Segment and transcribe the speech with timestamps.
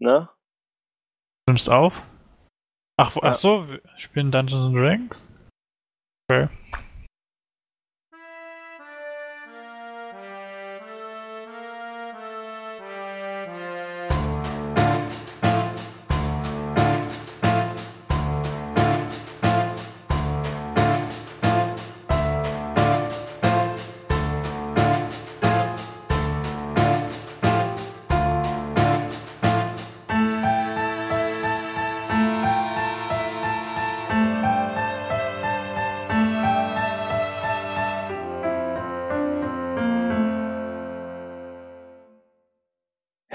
[0.00, 0.28] Ne?
[1.46, 2.02] Du nimmst auf?
[2.96, 3.22] Ach, Ja.
[3.24, 5.24] ach so, wir spielen Dungeons and Dragons?
[6.30, 6.48] Okay.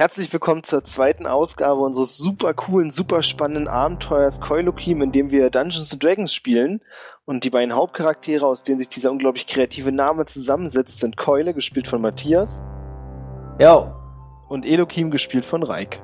[0.10, 5.52] Herzlich willkommen zur zweiten Ausgabe unseres super coolen, super spannenden Abenteuers Koilokim, in dem wir
[5.52, 6.82] Dungeons and Dragons spielen.
[7.26, 11.88] Und die beiden Hauptcharaktere, aus denen sich dieser unglaublich kreative Name zusammensetzt, sind Keule, gespielt
[11.88, 12.64] von Matthias,
[13.60, 13.94] Jo.
[14.48, 16.02] und Elokim, gespielt von Reik.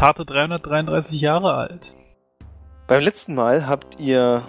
[0.00, 1.94] Zarte 333 Jahre alt.
[2.88, 4.42] Beim letzten Mal habt ihr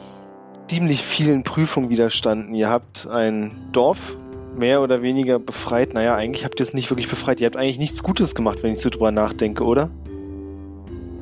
[0.68, 2.56] ziemlich vielen Prüfungen widerstanden.
[2.56, 4.18] Ihr habt ein Dorf
[4.58, 5.94] mehr oder weniger befreit.
[5.94, 7.40] Naja, eigentlich habt ihr es nicht wirklich befreit.
[7.42, 9.90] Ihr habt eigentlich nichts Gutes gemacht, wenn ich so drüber nachdenke, oder?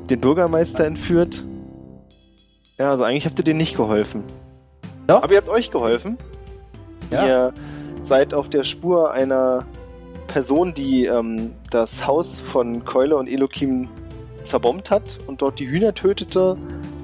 [0.09, 1.43] Den Bürgermeister entführt.
[2.79, 4.23] Ja, also eigentlich habt ihr denen nicht geholfen.
[5.07, 5.23] Doch.
[5.23, 6.17] Aber ihr habt euch geholfen.
[7.11, 7.25] Ja.
[7.25, 7.53] Ihr
[8.01, 9.65] seid auf der Spur einer
[10.27, 13.89] Person, die ähm, das Haus von Keule und Elokim
[14.43, 16.57] zerbombt hat und dort die Hühner tötete,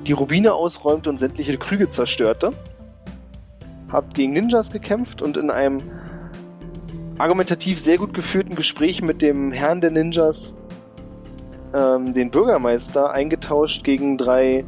[0.08, 2.52] die Rubine ausräumte und sämtliche Krüge zerstörte.
[3.92, 5.80] Habt gegen Ninjas gekämpft und in einem
[7.20, 10.56] argumentativ sehr gut geführten Gespräch mit dem Herrn der Ninjas
[11.74, 14.66] ähm, den Bürgermeister eingetauscht gegen drei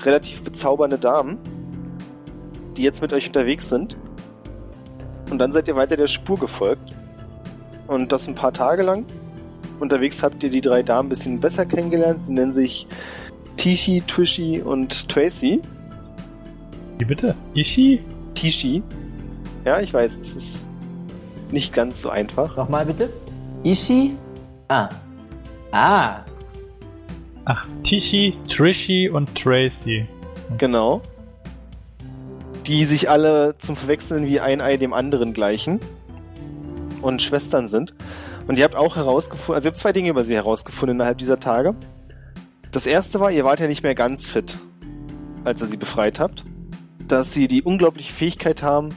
[0.00, 1.38] relativ bezaubernde Damen,
[2.76, 3.96] die jetzt mit euch unterwegs sind.
[5.30, 6.94] Und dann seid ihr weiter der Spur gefolgt.
[7.86, 9.04] Und das ein paar Tage lang.
[9.78, 12.20] Unterwegs habt ihr die drei Damen ein bisschen besser kennengelernt.
[12.22, 12.88] Sie nennen sich
[13.56, 15.60] Tishi, Twishy und Tracy.
[16.98, 17.36] Wie bitte?
[17.54, 18.04] Ishi?
[18.34, 18.82] Tishi.
[19.64, 20.63] Ja, ich weiß, es ist
[21.50, 22.56] nicht ganz so einfach.
[22.56, 23.10] Nochmal bitte.
[23.62, 24.16] Ishi.
[24.68, 24.88] Ah.
[25.72, 26.24] Ah.
[27.46, 30.06] Ach, Tishi, Trishi und Tracy.
[30.58, 31.02] Genau.
[32.66, 35.80] Die sich alle zum Verwechseln wie ein Ei dem anderen gleichen.
[37.02, 37.94] Und Schwestern sind.
[38.46, 41.40] Und ihr habt auch herausgefunden, also ihr habt zwei Dinge über sie herausgefunden innerhalb dieser
[41.40, 41.74] Tage.
[42.70, 44.58] Das erste war, ihr wart ja nicht mehr ganz fit,
[45.44, 46.44] als ihr sie befreit habt.
[47.06, 48.94] Dass sie die unglaubliche Fähigkeit haben,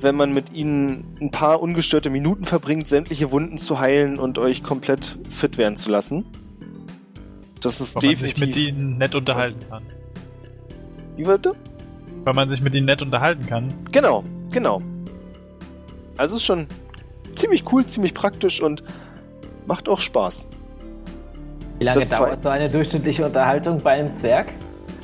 [0.00, 4.62] wenn man mit ihnen ein paar ungestörte Minuten verbringt, sämtliche Wunden zu heilen und euch
[4.62, 6.24] komplett fit werden zu lassen.
[7.60, 8.66] Das ist Weil man sich definitiv.
[8.66, 9.82] mit ihnen nett unterhalten kann.
[11.16, 11.54] Wie bitte?
[12.24, 13.68] Weil man sich mit ihnen nett unterhalten kann.
[13.90, 14.80] Genau, genau.
[16.16, 16.68] Also ist schon
[17.34, 18.82] ziemlich cool, ziemlich praktisch und
[19.66, 20.46] macht auch Spaß.
[21.78, 24.48] Wie lange Das zwei- dauert so eine durchschnittliche Unterhaltung bei einem Zwerg?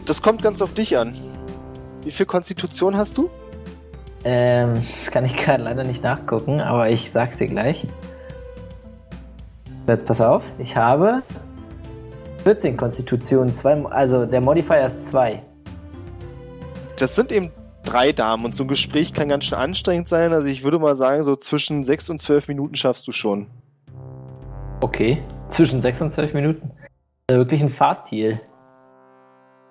[0.04, 1.14] Das kommt ganz auf dich an.
[2.02, 3.30] Wie viel Konstitution hast du?
[4.24, 7.86] Ähm, das kann ich gerade leider nicht nachgucken, aber ich sag's dir gleich.
[9.86, 11.22] Jetzt pass auf, ich habe
[12.44, 15.42] 14 Konstitutionen, zwei, also der Modifier ist 2.
[16.98, 17.50] Das sind eben
[17.84, 20.32] drei Damen und so ein Gespräch kann ganz schön anstrengend sein.
[20.32, 23.48] Also ich würde mal sagen, so zwischen sechs und zwölf Minuten schaffst du schon.
[24.80, 26.70] Okay, zwischen 6 und 12 Minuten.
[27.26, 28.40] Das ist wirklich ein Fast Heal.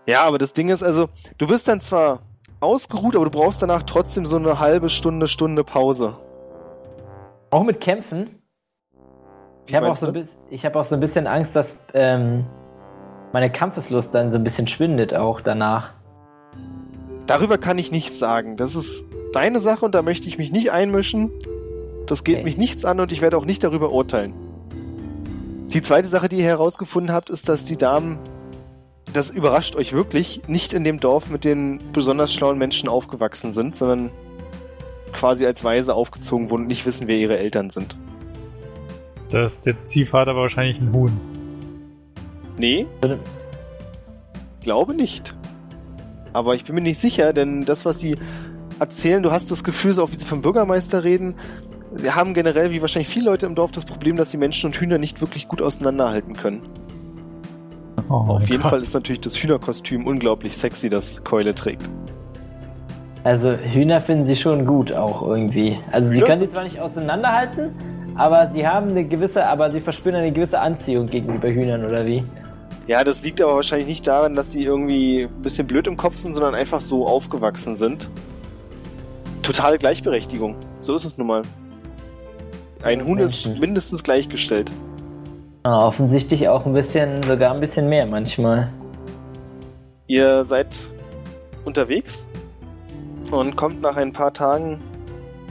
[0.08, 2.19] Ja, aber das Ding ist also, du bist dann zwar
[2.63, 6.16] ausgeruht, aber du brauchst danach trotzdem so eine halbe Stunde, Stunde Pause.
[7.51, 8.41] Auch mit Kämpfen.
[9.68, 12.46] Ich habe auch, so hab auch so ein bisschen Angst, dass ähm,
[13.31, 15.94] meine Kampfeslust dann so ein bisschen schwindet auch danach.
[17.28, 18.57] Darüber kann ich nichts sagen.
[18.57, 21.31] Das ist deine Sache und da möchte ich mich nicht einmischen.
[22.07, 22.44] Das geht Okay.
[22.44, 24.34] mich nichts an und ich werde auch nicht darüber urteilen.
[25.68, 28.19] Die zweite Sache, die ihr herausgefunden habt, ist, dass die Damen,
[29.12, 33.75] das überrascht euch wirklich, nicht in dem Dorf mit den besonders schlauen Menschen aufgewachsen sind,
[33.75, 34.12] sondern
[35.12, 37.97] quasi als Weise aufgezogen wurden und nicht wissen, wer ihre Eltern sind.
[39.30, 41.19] Das, der Ziehvater war wahrscheinlich ein Huhn.
[42.57, 42.88] Nee,
[44.62, 45.36] glaube nicht.
[46.33, 48.16] Aber ich bin mir nicht sicher, denn das, was sie
[48.80, 51.36] erzählen, du hast das Gefühl, so auch wie sie vom Bürgermeister reden,
[51.94, 54.75] sie haben generell, wie wahrscheinlich viele Leute im Dorf, das Problem, dass sie Menschen und
[54.75, 56.63] Hühner nicht wirklich gut auseinanderhalten können.
[58.09, 58.71] Oh Auf jeden Gott.
[58.71, 61.89] Fall ist natürlich das Hühnerkostüm unglaublich sexy, das Keule trägt.
[63.23, 65.79] Also Hühner finden sie schon gut auch irgendwie.
[65.91, 67.71] Also sie Hühner können sind- zwar nicht auseinanderhalten,
[68.15, 72.23] aber sie haben eine gewisse, aber sie verspüren eine gewisse Anziehung gegenüber Hühnern oder wie?
[72.85, 76.17] Ja, das liegt aber wahrscheinlich nicht daran, dass sie irgendwie ein bisschen blöd im Kopf
[76.17, 78.09] sind, sondern einfach so aufgewachsen sind.
[79.41, 80.57] Totale Gleichberechtigung.
[80.81, 81.41] So ist es nun mal.
[82.83, 83.61] Ein Huhn ist Menschen.
[83.61, 84.69] mindestens gleichgestellt.
[85.65, 88.69] Ah, offensichtlich auch ein bisschen, sogar ein bisschen mehr manchmal.
[90.07, 90.68] Ihr seid
[91.63, 92.27] unterwegs
[93.31, 94.81] und kommt nach ein paar Tagen.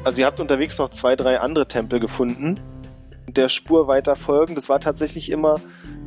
[0.05, 2.61] Also ihr habt unterwegs noch zwei, drei andere Tempel gefunden.
[3.27, 4.55] Der Spur weiter folgen.
[4.55, 5.61] Das war tatsächlich immer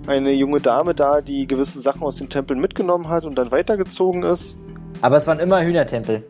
[0.05, 4.21] eine junge Dame da, die gewisse Sachen aus den Tempeln mitgenommen hat und dann weitergezogen
[4.21, 4.59] ist.
[5.01, 6.23] Aber es waren immer Hühnertempel.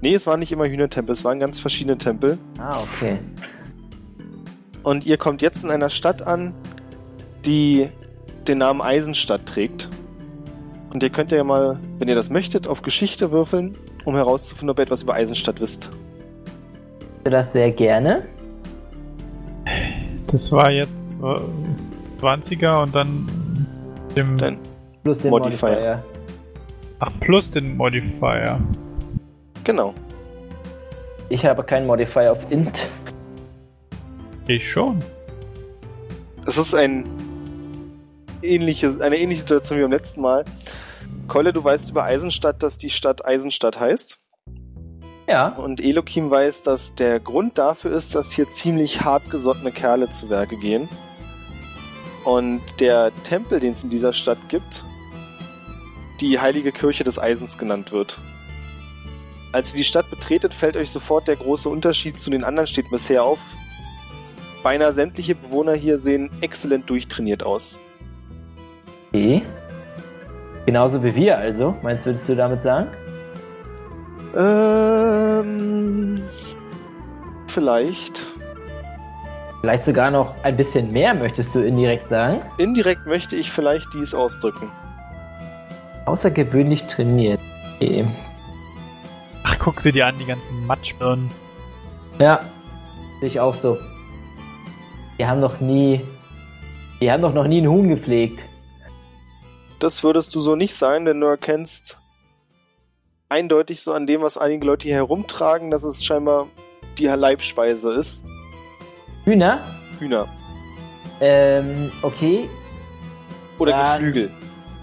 [0.00, 2.38] Nee, es waren nicht immer Hühnertempel, es waren ganz verschiedene Tempel.
[2.60, 3.18] Ah, okay.
[4.84, 6.54] Und ihr kommt jetzt in einer Stadt an,
[7.44, 7.88] die
[8.48, 9.88] den Namen Eisenstadt trägt.
[10.92, 14.78] Und ihr könnt ja mal, wenn ihr das möchtet, auf Geschichte würfeln, um herauszufinden, ob
[14.78, 15.90] ihr etwas über Eisenstadt wisst.
[17.18, 18.26] Ich würde das sehr gerne.
[20.26, 23.28] Das war jetzt äh, 20er und dann
[24.16, 24.36] dem.
[24.36, 24.58] Dann
[25.04, 25.68] Plus den Modifier.
[25.68, 26.04] Modifier.
[27.00, 28.60] Ach, plus den Modifier.
[29.64, 29.94] genau.
[31.28, 32.86] Ich habe keinen Modifier auf Int.
[34.46, 34.98] Ich schon.
[36.46, 37.06] Es ist ein
[38.42, 40.44] ähnliche, eine ähnliche Situation wie beim letzten Mal.
[41.28, 44.18] Keule, du weißt über Eisenstadt, dass die Stadt Eisenstadt heißt.
[45.26, 45.48] Ja.
[45.48, 50.56] Und Elokim weiß, dass der Grund dafür ist, dass hier ziemlich hartgesottene Kerle zu Werke
[50.56, 50.88] gehen.
[52.24, 54.84] Und der Tempel, den es in dieser Stadt gibt,
[56.20, 58.18] die heilige Kirche des Eisens genannt wird.
[59.52, 62.90] Als ihr die Stadt betretet, fällt euch sofort der große Unterschied zu den anderen Städten
[62.90, 63.38] bisher auf.
[64.62, 67.80] Beinahe sämtliche Bewohner hier sehen exzellent durchtrainiert aus.
[69.12, 69.42] Okay.
[70.64, 71.76] Genauso wie wir also.
[71.82, 72.88] Meinst würdest du damit sagen?
[74.34, 76.18] Ähm.
[77.48, 78.22] Vielleicht.
[79.60, 82.40] Vielleicht sogar noch ein bisschen mehr, möchtest du indirekt sagen?
[82.56, 84.70] Indirekt möchte ich vielleicht dies ausdrücken.
[86.06, 87.40] Außergewöhnlich trainiert.
[87.76, 88.06] Okay.
[89.44, 91.30] Ach, guck sie dir an, die ganzen Matschbirnen.
[92.18, 92.40] Ja.
[93.20, 93.76] Sehe ich auch so.
[95.18, 96.00] Wir haben noch nie.
[96.98, 98.42] Wir haben doch noch nie einen Huhn gepflegt.
[99.82, 101.98] Das würdest du so nicht sein, denn du erkennst
[103.28, 106.46] eindeutig so an dem, was einige Leute hier herumtragen, dass es scheinbar
[106.98, 108.24] die Leibspeise ist.
[109.24, 109.60] Hühner?
[109.98, 110.28] Hühner.
[111.20, 112.48] Ähm, okay.
[113.58, 114.30] Oder Dann- Geflügel.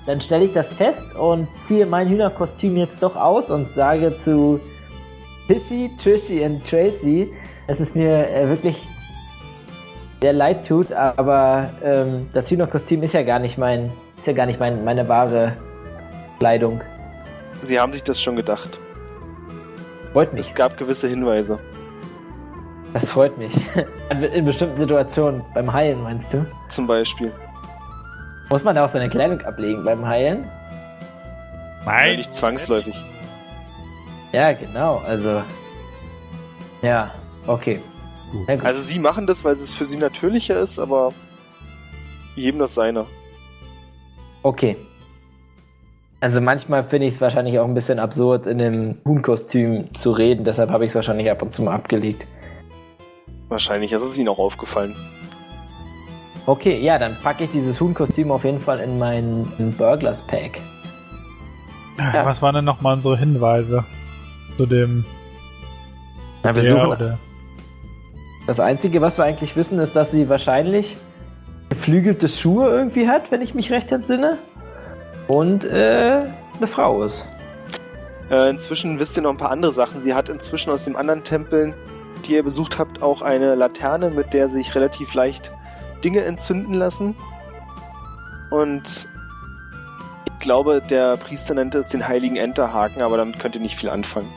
[0.05, 4.59] Dann stelle ich das fest und ziehe mein Hühnerkostüm jetzt doch aus und sage zu
[5.47, 7.31] Tishy, Trishy und Tracy,
[7.67, 8.85] es mir äh, wirklich
[10.21, 14.45] sehr leid tut, aber ähm, das Hühnerkostüm ist ja gar nicht mein, ist ja gar
[14.45, 15.55] nicht mein, meine wahre
[16.39, 16.81] Kleidung.
[17.63, 18.79] Sie haben sich das schon gedacht.
[20.13, 20.47] Freut mich.
[20.49, 21.59] Es gab gewisse Hinweise.
[22.93, 23.53] Das freut mich.
[24.33, 25.43] In bestimmten Situationen.
[25.53, 26.45] Beim Heilen, meinst du?
[26.69, 27.31] Zum Beispiel.
[28.49, 30.45] Muss man da auch seine Kleidung ablegen beim Heilen?
[31.85, 32.17] Ja, Nein.
[32.17, 32.99] nicht zwangsläufig.
[34.31, 35.01] Ja, genau.
[35.05, 35.43] Also.
[36.81, 37.11] Ja,
[37.45, 37.79] okay.
[38.31, 38.63] Gut.
[38.63, 41.13] Also sie machen das, weil es für sie natürlicher ist, aber
[42.35, 43.05] jedem das seine.
[44.43, 44.77] Okay.
[46.21, 50.43] Also manchmal finde ich es wahrscheinlich auch ein bisschen absurd, in einem Huhnkostüm zu reden,
[50.43, 52.27] deshalb habe ich es wahrscheinlich ab und zu mal abgelegt.
[53.47, 54.95] Wahrscheinlich ist es ihnen auch aufgefallen.
[56.45, 59.47] Okay, ja, dann packe ich dieses Huhnkostüm auf jeden Fall in mein
[59.77, 60.61] Burglars Pack.
[61.97, 62.25] Ja.
[62.25, 63.85] Was waren denn nochmal unsere Hinweise
[64.59, 65.05] zu dem.
[66.43, 67.17] Na, wir suchen.
[68.49, 70.97] Das Einzige, was wir eigentlich wissen, ist, dass sie wahrscheinlich
[71.69, 74.39] geflügelte Schuhe irgendwie hat, wenn ich mich recht entsinne.
[75.27, 76.25] Und äh,
[76.57, 77.27] eine Frau ist.
[78.31, 80.01] Äh, inzwischen wisst ihr noch ein paar andere Sachen.
[80.01, 81.75] Sie hat inzwischen aus den anderen Tempeln,
[82.25, 85.51] die ihr besucht habt, auch eine Laterne, mit der sich relativ leicht
[86.03, 87.15] Dinge entzünden lassen.
[88.49, 89.07] Und
[90.25, 93.89] ich glaube, der Priester nannte es den heiligen Enterhaken, aber damit könnt ihr nicht viel
[93.89, 94.33] anfangen.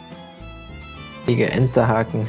[1.26, 2.28] Heiliger Enterhaken.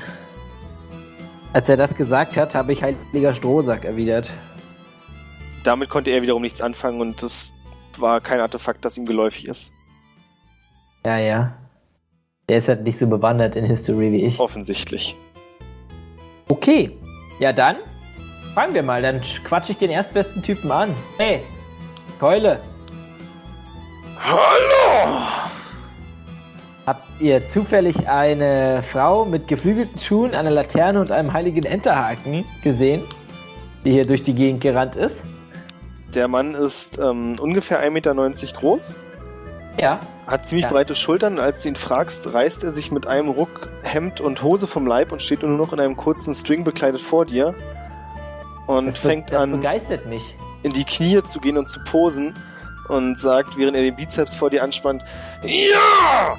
[1.53, 4.33] Als er das gesagt hat, habe ich heiliger Strohsack erwidert.
[5.63, 7.53] Damit konnte er wiederum nichts anfangen und das
[7.98, 9.72] war kein Artefakt, das ihm geläufig ist.
[11.05, 11.53] Ja, ja.
[12.50, 14.39] Der ist halt nicht so bewandert in History wie ich.
[14.39, 15.15] Offensichtlich.
[16.50, 16.91] Okay.
[17.39, 17.77] Ja, dann
[18.55, 19.01] fangen wir mal.
[19.01, 20.93] Dann quatsch ich den erstbesten Typen an.
[21.17, 21.43] Hey,
[22.19, 22.60] Keule,
[24.25, 25.52] Hallo!
[26.85, 33.03] Habt ihr zufällig eine Frau mit geflügelten Schuhen, einer Laterne und einem heiligen Enterhaken gesehen,
[33.85, 35.23] die hier durch die Gegend gerannt ist?
[36.13, 38.13] Der Mann ist ähm, ungefähr 1,90 Meter
[38.59, 38.95] groß,
[39.79, 39.99] Ja.
[40.27, 40.71] hat ziemlich Ja.
[40.71, 41.39] breite Schultern.
[41.39, 45.11] Als du ihn fragst, reißt er sich mit einem Ruck Hemd und Hose vom Leib
[45.11, 47.55] und steht nur noch in einem kurzen String bekleidet vor dir
[48.67, 50.35] und Das, fängt das an, begeistert mich.
[50.61, 52.33] in die Knie zu gehen und zu posen
[52.89, 55.03] und sagt, während er den Bizeps vor dir anspannt,
[55.41, 56.35] Ja,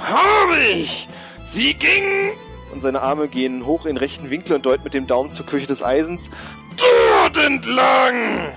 [0.00, 1.08] habe ich!
[1.42, 2.32] Sie ging!
[2.72, 5.66] Und seine Arme gehen hoch in rechten Winkel und deuten mit dem Daumen zur Kirche
[5.66, 6.30] des Eisens.
[6.76, 8.52] Dort entlang!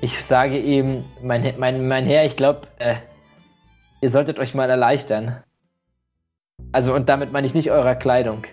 [0.00, 2.96] Ich sage ihm, mein, mein, mein Herr, ich glaube, äh,
[4.00, 5.42] ihr solltet euch mal erleichtern.
[6.72, 8.46] Also, und damit meine ich nicht eurer Kleidung.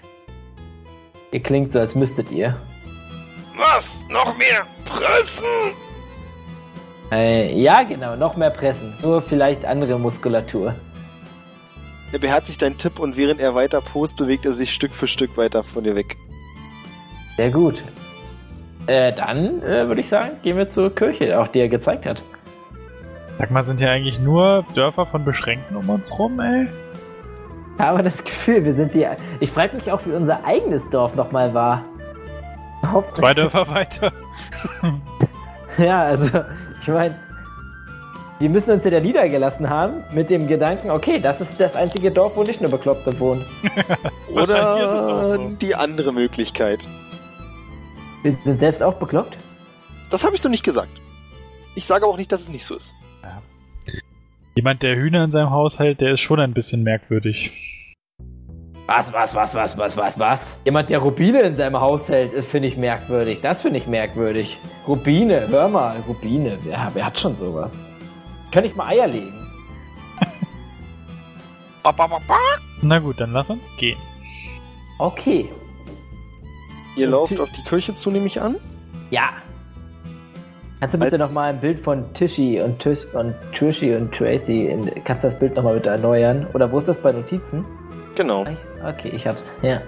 [1.32, 2.60] Ihr klingt so, als müsstet ihr.
[3.56, 4.08] Was?
[4.10, 4.65] Noch mehr?
[4.86, 5.46] Pressen?
[7.12, 8.96] Äh, ja, genau, noch mehr pressen.
[9.01, 10.75] Nur vielleicht andere Muskulatur.
[12.12, 15.38] Er beherzigt deinen Tipp und während er weiter post, bewegt er sich Stück für Stück
[15.38, 16.16] weiter von dir weg.
[17.36, 17.84] Sehr gut.
[18.88, 22.24] Äh, dann äh, würde ich sagen, gehen wir zur Kirche, auch die er gezeigt hat.
[23.38, 26.66] Sag mal, sind hier eigentlich nur Dörfer von Beschränkten um uns rum, ey?
[27.76, 29.06] Ich habe das Gefühl, wir sind die.
[29.40, 31.84] Ich frage mich auch, wie unser eigenes Dorf nochmal war.
[33.14, 34.14] Zwei Dörfer weiter.
[35.78, 36.26] Ja, also,
[36.82, 37.14] ich meine,
[38.39, 42.12] wir müssen uns ja da niedergelassen haben mit dem Gedanken, okay, das ist das einzige
[42.12, 43.46] Dorf, wo nicht nur Bekloppte wohnen.
[44.34, 45.50] Oder so.
[45.50, 46.88] die andere Möglichkeit.
[48.22, 49.38] Wir sind selbst auch bekloppt?
[50.12, 51.01] Das habe ich so nicht gesagt.
[51.75, 52.96] Ich sage aber auch nicht, dass es nicht so ist.
[54.56, 57.51] Jemand, der Hühner in seinem Haus hält, der ist schon ein bisschen merkwürdig.
[58.88, 60.60] Was, was, was, was, was, was, was?
[60.65, 63.39] Jemand, der Rubine in seinem Haus hält, ist, finde ich merkwürdig.
[63.41, 64.58] Das finde ich merkwürdig.
[64.88, 66.58] Rubine, hör mal, Rubine.
[66.63, 67.77] Wer, wer hat schon sowas?
[68.51, 69.34] Kann ich mal Eier legen?
[72.82, 73.98] Na gut, dann lass uns gehen.
[75.00, 75.50] Okay.
[76.96, 78.58] Ihr Und lauft auf die Kirche zu, nehme ich an.
[79.10, 79.30] Ja.
[80.80, 84.68] Kannst du bitte Als- nochmal ein Bild von Tishy und Tish und Trishy und Tracy,
[84.68, 86.48] in, kannst du das Bild nochmal bitte erneuern?
[86.54, 87.66] Oder wo ist das bei Notizen?
[88.16, 88.46] Genau.
[88.86, 89.51] Okay, ich hab's.
[89.62, 89.82] Ja.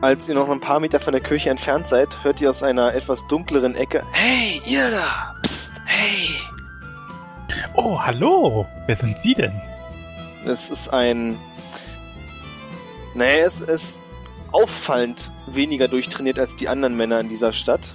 [0.00, 2.94] Als ihr noch ein paar Meter von der Kirche entfernt seid, hört ihr aus einer
[2.94, 5.34] etwas dunkleren Ecke: Hey, ihr da!
[5.42, 6.36] Psst, hey!
[7.80, 8.66] Oh, hallo!
[8.86, 9.52] Wer sind Sie denn?
[10.44, 11.38] Es ist ein.
[13.14, 14.00] Naja, es ist
[14.50, 17.94] auffallend weniger durchtrainiert als die anderen Männer in dieser Stadt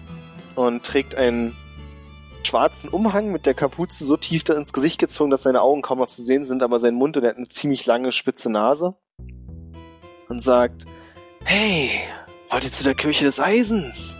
[0.56, 1.58] und trägt einen
[2.44, 6.08] schwarzen Umhang mit der Kapuze so tief ins Gesicht gezogen, dass seine Augen kaum noch
[6.08, 8.96] zu sehen sind, aber sein Mund und er hat eine ziemlich lange spitze Nase
[10.30, 10.86] und sagt:
[11.44, 11.90] Hey,
[12.50, 14.18] wollt ihr zu der Kirche des Eisens?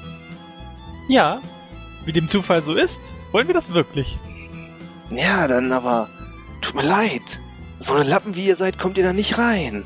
[1.08, 1.40] Ja,
[2.04, 4.20] wie dem Zufall so ist, wollen wir das wirklich.
[5.14, 6.08] Ja, dann aber
[6.62, 7.40] tut mir leid.
[7.78, 9.84] So eine Lappen wie ihr seid, kommt ihr da nicht rein.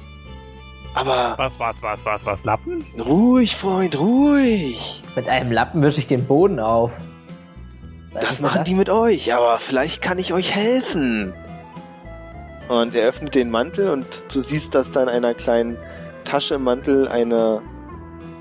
[0.93, 2.86] Aber Was, was, was, was, was, Lappen?
[2.98, 5.03] ruhig, Freund, ruhig.
[5.15, 6.91] Mit einem Lappen wische ich den Boden auf.
[8.13, 8.63] Was Das machen das?
[8.65, 11.34] die mit euch, aber vielleicht kann ich euch helfen.
[12.67, 15.77] Und er öffnet den Mantel und du siehst, dass da in einer kleinen
[16.25, 17.62] Tasche im Mantel eine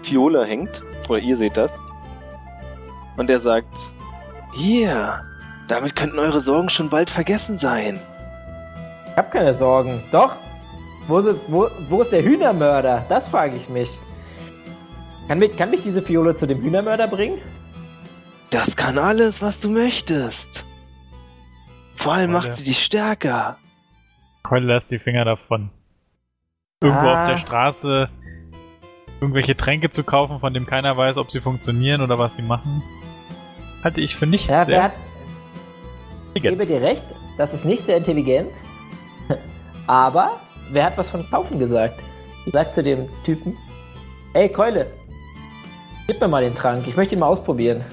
[0.03, 0.83] Fiole hängt.
[1.09, 1.79] Oder ihr seht das.
[3.17, 3.69] Und er sagt,
[4.55, 5.23] hier,
[5.69, 8.01] damit könnten eure Sorgen schon bald vergessen sein.
[9.11, 10.03] Ich hab keine Sorgen.
[10.13, 10.37] Doch.
[11.09, 13.07] Wo, sind, wo, wo ist der Hühnermörder?
[13.09, 13.89] Das frage ich mich.
[15.29, 17.39] Kann mich, kann mich diese Fiole zu dem Hühnermörder bringen?
[18.51, 20.65] Das kann alles, was du möchtest.
[21.97, 23.57] Vor allem macht sie dich stärker.
[24.43, 25.71] Keule lässt die Finger davon.
[26.83, 27.23] Irgendwo Ah.
[27.23, 28.09] auf der Straße
[29.21, 32.83] irgendwelche Tränke zu kaufen, von dem keiner weiß, ob sie funktionieren oder was sie machen,
[33.83, 34.93] halte ich für nicht Ja, wer sehr hat,
[36.37, 37.05] ich gebe dir recht,
[37.39, 38.51] das ist nicht sehr intelligent.
[39.87, 40.41] Aber
[40.71, 42.01] wer hat was von Kaufen gesagt?
[42.45, 43.57] Ich sag zu dem Typen,
[44.35, 44.87] ey Keule,
[46.07, 47.85] gib mir mal den Trank, ich möchte ihn mal ausprobieren.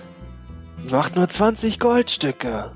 [0.89, 2.71] Macht nur 20 Goldstücke.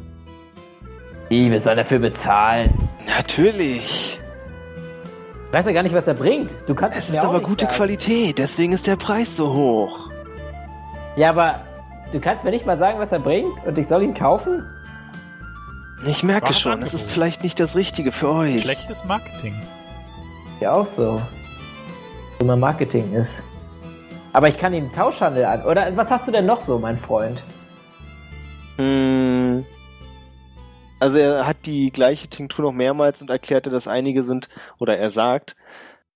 [1.29, 2.74] Wie, wir sollen dafür bezahlen?
[3.17, 4.19] Natürlich.
[5.45, 6.55] Ich weiß ja gar nicht, was er bringt.
[6.67, 7.75] Du kannst Es mir ist auch aber nicht gute sagen.
[7.75, 10.09] Qualität, deswegen ist der Preis so hoch.
[11.17, 11.62] Ja, aber
[12.13, 14.63] du kannst mir nicht mal sagen, was er bringt und ich soll ihn kaufen?
[16.06, 18.62] Ich merke schon, es ist vielleicht nicht das Richtige für euch.
[18.62, 19.56] schlechtes Marketing.
[20.60, 21.22] Ja, auch so.
[22.39, 23.44] So mein Marketing ist.
[24.34, 25.63] Aber ich kann ihm Tauschhandel an.
[25.63, 27.44] Oder was hast du denn noch so, mein Freund?
[28.77, 29.66] Hm.
[31.00, 34.50] Also er hat die gleiche Tinktur noch mehrmals und erklärte, dass einige sind,
[34.80, 35.56] oder er sagt,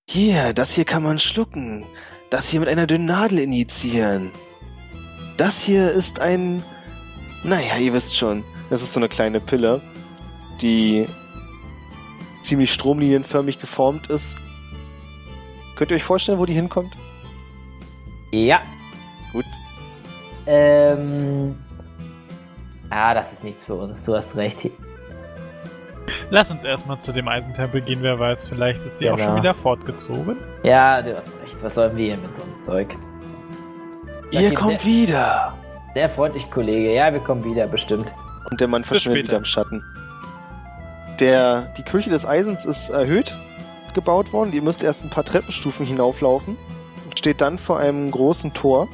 [0.08, 1.86] hier, das hier kann man schlucken.
[2.30, 4.32] Das hier mit einer dünnen Nadel injizieren.
[5.38, 6.64] Das hier ist ein,
[7.44, 9.82] naja, ihr wisst schon, das ist so eine kleine Pille,
[10.62, 11.06] die
[12.42, 14.36] ziemlich stromlinienförmig geformt ist.
[15.76, 16.98] Könnt ihr euch vorstellen, wo die hinkommt?
[18.32, 18.62] Ja.
[19.34, 19.46] Gut.
[20.48, 21.56] Ähm.
[22.90, 24.04] Ah, das ist nichts für uns.
[24.04, 24.70] Du hast recht.
[26.30, 29.30] Lass uns erstmal zu dem Eisentempel gehen, wer weiß, vielleicht ist sie auch Genau.
[29.32, 30.38] schon wieder fortgezogen.
[30.64, 31.58] Ja, du hast recht.
[31.62, 32.96] Was sollen wir hier mit so einem Zeug?
[34.32, 35.54] Ihr Okay, kommt wieder.
[35.94, 36.94] Sehr freundlich, Kollege.
[36.94, 38.08] Ja, wir kommen wieder, bestimmt.
[38.52, 39.84] Und der Mann verschwindet wieder im Schatten.
[41.20, 43.36] Der, die Kirche des Eisens ist erhöht
[43.94, 44.54] gebaut worden.
[44.54, 46.58] Ihr müsst erst ein paar Treppenstufen hinauflaufen
[47.06, 48.88] und steht dann vor einem großen Tor.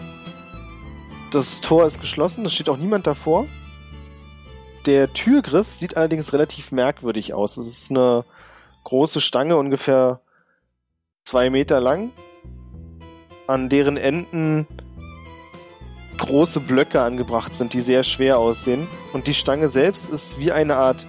[1.32, 3.46] Das Tor ist geschlossen, es steht auch niemand davor.
[4.86, 7.58] Der Türgriff sieht allerdings relativ merkwürdig aus.
[7.58, 8.24] Es ist eine
[8.86, 10.22] große Stange, ungefähr
[11.26, 12.12] zwei Meter lang,
[13.48, 14.66] an deren Enden
[16.18, 18.88] große Blöcke angebracht sind, die sehr schwer aussehen.
[19.14, 21.08] Und die Stange selbst ist wie eine Art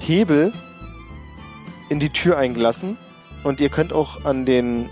[0.00, 0.52] Hebel
[1.88, 2.98] in die Tür eingelassen.
[3.42, 4.88] Und ihr könnt auch an den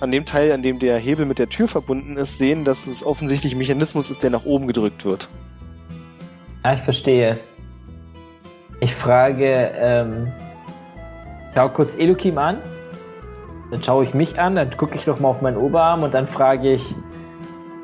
[0.00, 3.04] an dem Teil, an dem der Hebel mit der Tür verbunden ist, sehen, dass es
[3.04, 5.28] offensichtlich ein Mechanismus ist, der nach oben gedrückt wird.
[6.62, 7.38] Ah, ich verstehe.
[8.80, 10.32] Ich frage, ähm,
[11.54, 12.58] schau kurz Elukim an.
[13.70, 16.26] Dann schaue ich mich an, dann gucke ich noch mal auf meinen Oberarm und dann
[16.26, 16.94] frage ich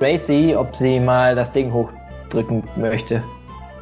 [0.09, 3.25] Tracy, ob sie mal das Ding hochdrücken möchte.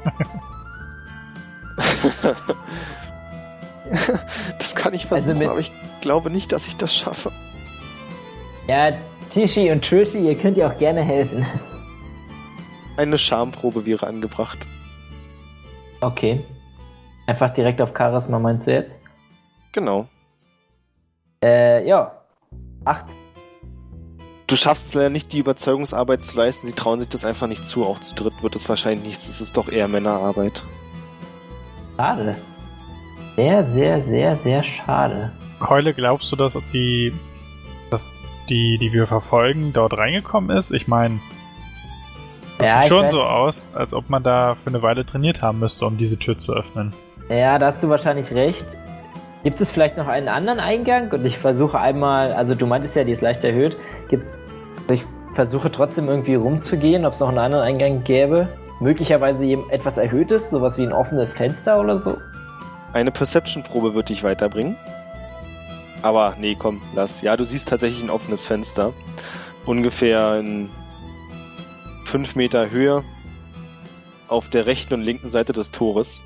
[4.58, 7.32] das kann ich Also versuchen, mit- aber ich glaube nicht, dass ich das schaffe.
[8.68, 8.92] Ja,
[9.30, 11.44] Tishi und Tracy, ihr könnt ihr auch gerne helfen.
[12.96, 14.58] Eine Schamprobe wäre angebracht.
[16.02, 16.44] Okay.
[17.26, 18.94] Einfach direkt auf Charisma meinst du jetzt?
[19.72, 20.06] Genau.
[21.42, 22.12] Äh, ja.
[22.84, 23.06] Acht.
[24.46, 26.66] Du schaffst es leider nicht, die Überzeugungsarbeit zu leisten.
[26.66, 27.84] Sie trauen sich das einfach nicht zu.
[27.84, 29.28] Auch zu dritt wird es wahrscheinlich nichts.
[29.28, 30.62] Es ist doch eher Männerarbeit.
[31.96, 32.36] Schade.
[33.36, 35.32] Sehr, sehr, sehr, sehr schade.
[35.58, 37.14] Keule, glaubst du, dass die,
[37.90, 38.06] dass
[38.48, 40.70] die, die wir verfolgen, dort reingekommen ist?
[40.72, 41.20] Ich meine,
[42.58, 43.12] das Ja, sieht schon weiß.
[43.12, 46.38] so aus, als ob man da für eine Weile trainiert haben müsste, um diese Tür
[46.38, 46.92] zu öffnen.
[47.30, 48.66] Ja, da hast du wahrscheinlich recht.
[49.44, 51.10] Gibt es vielleicht noch einen anderen Eingang?
[51.12, 53.76] Und ich versuche einmal, also du meintest ja, die ist leicht erhöht.
[54.08, 54.38] Gibt's,
[54.90, 55.04] ich
[55.34, 58.48] versuche trotzdem irgendwie rumzugehen, ob es noch einen anderen Eingang gäbe.
[58.80, 62.16] Möglicherweise jem- etwas Erhöhtes, sowas wie ein offenes Fenster oder so.
[62.92, 64.76] Eine Perception-Probe wird dich weiterbringen.
[66.02, 67.22] Aber nee, komm, lass.
[67.22, 68.92] Ja, du siehst tatsächlich ein offenes Fenster.
[69.66, 70.68] Ungefähr in
[72.04, 73.04] fünf Meter Höhe
[74.28, 76.22] auf der rechten und linken Seite des Tores.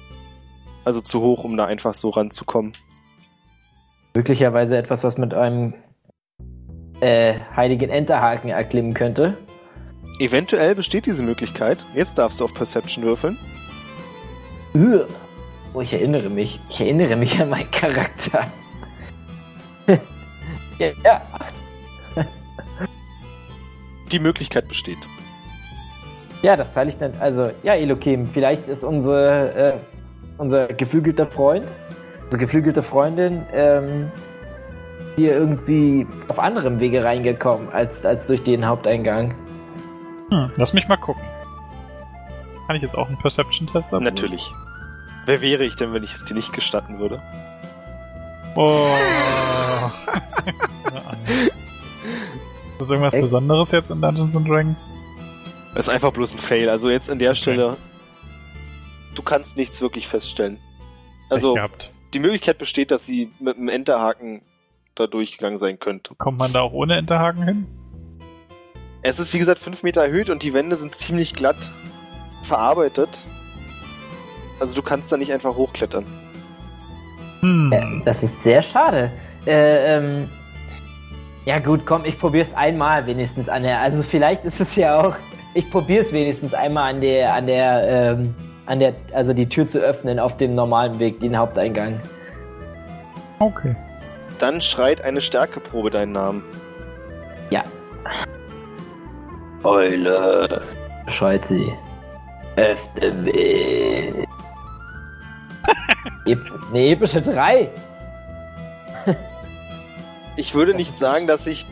[0.84, 2.72] Also zu hoch, um da einfach so ranzukommen.
[4.14, 5.74] Möglicherweise etwas, was mit einem
[7.00, 9.36] äh, heiligen Enterhaken erklimmen könnte.
[10.18, 11.84] Eventuell besteht diese Möglichkeit.
[11.94, 13.38] Jetzt darfst du auf Perception würfeln.
[15.74, 16.60] Oh, ich erinnere mich.
[16.70, 18.50] Ich erinnere mich an meinen Charakter.
[20.78, 21.54] ja, ja, acht.
[24.12, 24.98] Die Möglichkeit besteht.
[26.42, 27.12] Ja, das teile ich dann.
[27.18, 29.72] Also, ja, Elokim, vielleicht ist unsere, äh,
[30.38, 31.66] unser geflügelter Freund,
[32.24, 34.10] unsere geflügelte Freundin, ähm,
[35.16, 39.34] hier irgendwie auf anderem Wege reingekommen, als, als durch den Haupteingang.
[40.30, 41.22] Hm, lass mich mal gucken.
[42.66, 44.02] Kann ich jetzt auch einen Perception-Test dazu?
[44.02, 44.52] Natürlich.
[45.24, 47.22] Wer wäre ich denn, wenn ich es dir nicht gestatten würde?
[48.54, 48.88] Oh.
[51.26, 53.22] ist das irgendwas Echt?
[53.22, 54.78] Besonderes jetzt in Dungeons and Dragons?
[55.74, 56.68] Das ist einfach bloß ein Fail.
[56.68, 57.76] Also jetzt an der Stelle,
[59.14, 60.58] du kannst nichts wirklich feststellen.
[61.28, 61.56] Also
[62.14, 64.42] die Möglichkeit besteht, dass sie mit einem Enterhaken
[64.96, 66.14] da durchgegangen sein könnte.
[66.16, 67.66] Kommt man da auch ohne Enterhaken hin?
[69.02, 71.70] Es ist wie gesagt fünf Meter erhöht und die Wände sind ziemlich glatt
[72.42, 73.10] verarbeitet.
[74.58, 76.04] Also du kannst da nicht einfach hochklettern.
[77.40, 77.72] Hm.
[77.72, 79.12] Äh, das ist sehr schade.
[79.46, 80.28] Äh, ähm,
[81.44, 83.80] ja gut, komm, ich probier's einmal wenigstens an der.
[83.80, 85.14] Also vielleicht ist es ja auch.
[85.54, 88.34] Ich probier's wenigstens einmal an der, an der, ähm,
[88.66, 92.00] an der, also die Tür zu öffnen auf dem normalen Weg, den Haupteingang.
[93.38, 93.76] Okay.
[94.38, 96.42] Dann schreit eine Stärkeprobe deinen Namen.
[97.50, 97.62] Ja.
[99.64, 100.62] Eule,
[101.08, 101.72] schreit sie.
[102.56, 104.28] Öffne Weg.
[106.26, 107.70] Ep eine epische 3.
[110.36, 111.66] Ich würde nicht sagen, dass sich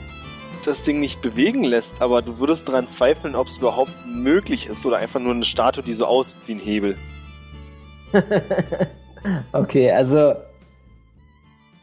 [0.65, 4.87] das Ding nicht bewegen lässt, aber du würdest daran zweifeln, ob es überhaupt möglich ist
[4.87, 6.97] oder einfach nur eine Statue, die so aussieht wie ein Hebel.
[9.53, 10.35] Okay, also.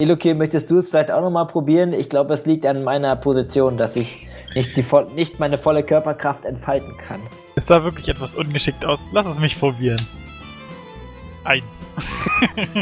[0.01, 1.93] Eloke, möchtest du es vielleicht auch nochmal probieren?
[1.93, 5.83] Ich glaube, es liegt an meiner Position, dass ich nicht, die, voll- nicht meine volle
[5.83, 7.19] Körperkraft entfalten kann.
[7.55, 9.09] Es sah wirklich etwas ungeschickt aus.
[9.11, 10.01] Lass es mich probieren.
[11.43, 11.93] Eins.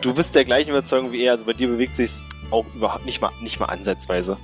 [0.00, 2.10] Du bist der gleichen Überzeugung wie er, also bei dir bewegt sich
[2.50, 4.36] auch überhaupt nicht mal, nicht mal ansatzweise.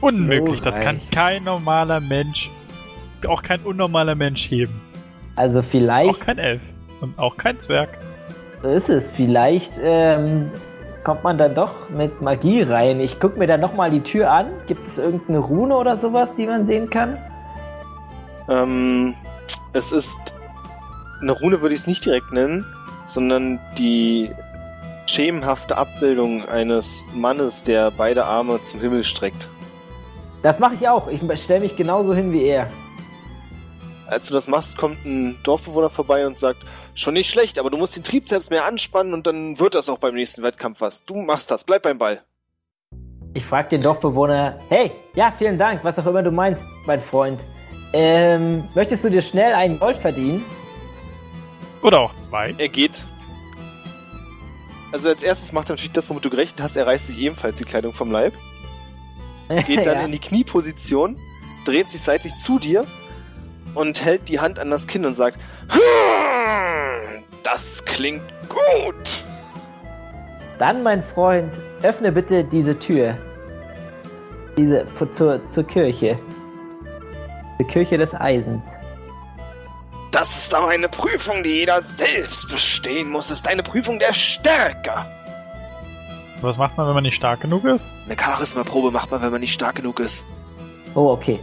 [0.00, 0.60] Unmöglich.
[0.60, 2.50] Das kann kein normaler Mensch,
[3.28, 4.80] auch kein unnormaler Mensch heben.
[5.36, 6.60] Also Auch vielleicht, kein Elf.
[7.00, 7.90] Und auch kein Zwerg.
[8.62, 10.50] So ist es, vielleicht ähm,
[11.04, 13.00] kommt man dann doch mit Magie rein.
[13.00, 14.48] Ich gucke mir dann nochmal die Tür an.
[14.66, 17.18] Gibt es irgendeine Rune oder sowas, die man sehen kann?
[18.48, 19.14] Ähm,
[19.72, 20.34] es ist
[21.20, 22.64] eine Rune würde ich es nicht direkt nennen,
[23.06, 24.30] sondern die
[25.06, 29.48] schemenhafte Abbildung eines Mannes, der beide Arme zum Himmel streckt.
[30.42, 31.08] Das mache ich auch.
[31.08, 32.68] Ich stelle mich genauso hin wie er.
[34.08, 36.60] Als du das machst, kommt ein Dorfbewohner vorbei und sagt,
[36.94, 39.98] schon nicht schlecht, aber du musst den Trizeps mehr anspannen und dann wird das auch
[39.98, 41.04] beim nächsten Wettkampf was.
[41.04, 42.22] Du machst das, bleib beim Ball.
[43.34, 47.46] Ich frage den Dorfbewohner, hey, ja, vielen Dank, was auch immer du meinst, mein Freund.
[47.92, 50.42] Ähm, möchtest du dir schnell einen Gold verdienen?
[51.82, 52.54] Oder auch zwei.
[52.56, 53.04] Er geht.
[54.90, 56.76] Also als erstes macht er natürlich das, womit du gerechnet hast.
[56.76, 58.32] Er reißt sich ebenfalls die Kleidung vom Leib.
[59.66, 60.04] Geht dann ja.
[60.04, 61.18] in die Knieposition,
[61.64, 62.86] dreht sich seitlich zu dir
[63.74, 65.38] und hält die Hand an das Kinn und sagt,
[65.70, 69.24] "Hm, das klingt gut.
[70.58, 71.52] Dann, mein Freund,
[71.82, 73.16] öffne bitte diese Tür.
[74.56, 76.18] Diese zur, zur Kirche.
[77.60, 78.76] Die Kirche des Eisens.
[80.10, 83.26] Das ist aber eine Prüfung, die jeder selbst bestehen muss.
[83.26, 84.92] Es ist eine Prüfung der Stärke.
[86.40, 87.88] Was macht man, wenn man nicht stark genug ist?
[88.06, 90.24] Eine Charisma-Probe macht man, wenn man nicht stark genug ist.
[90.94, 91.38] Oh, okay.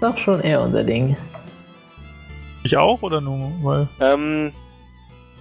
[0.00, 1.16] Doch schon eher unser Ding.
[2.62, 3.52] Ich auch oder nur?
[3.62, 4.52] Weil Ähm,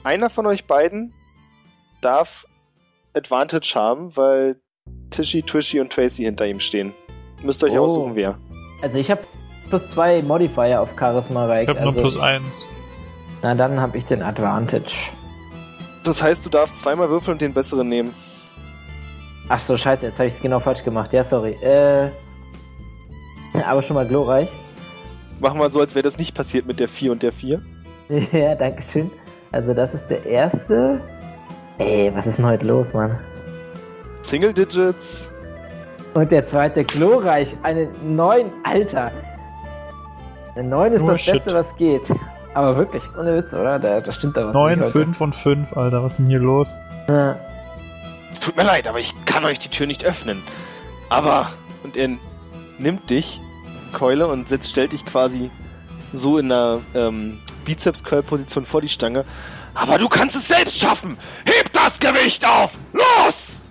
[0.03, 1.13] einer von euch beiden
[2.01, 2.45] darf
[3.13, 4.57] Advantage haben, weil
[5.09, 6.93] Tishy, Twishy und Tracy hinter ihm stehen.
[7.43, 7.83] Müsst ihr euch Oh.
[7.85, 8.37] aussuchen, wer.
[8.81, 9.21] Also ich habe
[9.69, 11.67] plus zwei Modifier auf Charisma ich Reich.
[11.69, 12.65] habe nur Also, plus eins.
[13.41, 14.93] na dann habe ich den Advantage.
[16.05, 18.13] Das heißt, du darfst zweimal würfeln und den besseren nehmen.
[19.49, 21.11] Ach so, scheiße, jetzt habe ich es genau falsch gemacht.
[21.11, 21.51] Ja, sorry.
[21.61, 22.11] Äh,
[23.65, 24.49] aber schon mal glorreich.
[25.39, 27.61] Mach mal so, als wäre das nicht passiert mit der 4 und der 4.
[28.31, 29.09] ja, danke schön.
[29.51, 31.01] Also das ist der erste.
[31.77, 33.17] Ey, was ist denn heute los, Mann?
[34.21, 35.29] Single Digits.
[36.13, 37.55] Und der zweite glorreich.
[37.63, 39.11] Eine 9, Alter.
[40.55, 41.33] Eine 9 ist Nur das Shit.
[41.35, 42.01] Beste, was geht.
[42.53, 43.79] Aber wirklich, ohne Witz, oder?
[43.79, 44.53] Da, da stimmt da was.
[44.53, 44.91] 9, nicht heute.
[44.91, 46.75] 5 und 5, Alter, was ist denn hier los?
[47.07, 47.35] Ja.
[48.31, 50.41] Es tut mir leid, aber ich kann euch die Tür nicht öffnen.
[51.09, 51.47] Aber.
[51.83, 52.09] Und er
[52.77, 53.39] nimmt dich,
[53.89, 55.49] Keule, und setzt, stellt dich quasi
[56.13, 59.25] so in einer ähm, Bizeps-Curl-Position vor die Stange.
[59.73, 61.17] Aber du kannst es selbst schaffen!
[61.45, 62.77] Heb das Gewicht auf!
[62.93, 63.61] Los!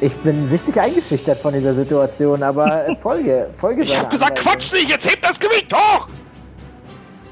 [0.00, 4.52] Ich bin sichtlich eingeschüchtert von dieser Situation, aber äh, folge, folge Ich hab gesagt, Anweisung.
[4.52, 4.88] Quatsch nicht!
[4.88, 6.08] Jetzt heb das Gewicht hoch!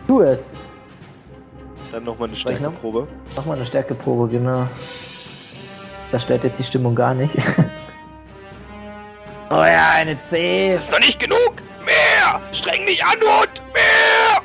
[0.09, 0.55] Tu es.
[1.93, 2.37] Dann nochmal eine?
[2.37, 3.07] Stärkeprobe.
[3.37, 4.67] Mach mal eine Stärkeprobe, genau.
[6.13, 7.37] Das stört jetzt die Stimmung gar nicht.
[9.51, 10.73] oh ja, eine 10.
[10.73, 11.63] Ist noch nicht genug!
[11.85, 12.41] Mehr!
[12.53, 14.43] Streng dich an und mehr!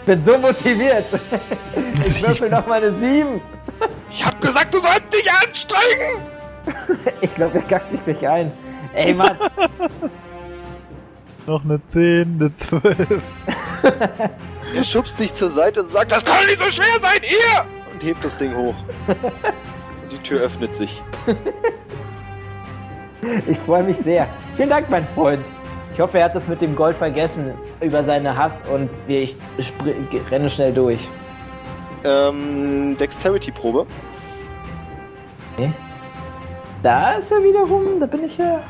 [0.00, 1.04] Ich bin so motiviert.
[1.94, 3.40] Ich würfel noch mal eine 7.
[4.10, 6.20] Ich hab gesagt, du sollst dich anstrengen!
[7.20, 8.52] Ich glaube, er kackt sich mich ein.
[8.94, 9.36] Ey, Mann.
[11.46, 13.22] Noch eine 10, eine 12.
[14.74, 17.66] Er schubst dich zur Seite und sagt, das kann nicht so schwer sein, ihr!
[17.92, 18.74] Und hebt das Ding hoch.
[19.06, 21.02] Und die Tür öffnet sich.
[23.46, 24.26] Ich freue mich sehr.
[24.56, 25.44] Vielen Dank, mein Freund.
[25.92, 29.36] Ich hoffe, er hat das mit dem Gold vergessen über seine Hass und wir, ich
[30.30, 31.06] renne schnell durch.
[32.04, 33.86] Ähm, Dexterity-Probe.
[36.82, 38.60] Da ist er wiederum, da bin ich ja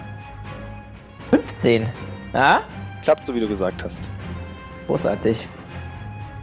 [1.30, 1.86] 15.
[2.32, 2.60] Ja,
[3.02, 4.08] Klappt so, wie du gesagt hast.
[4.86, 5.48] großartig.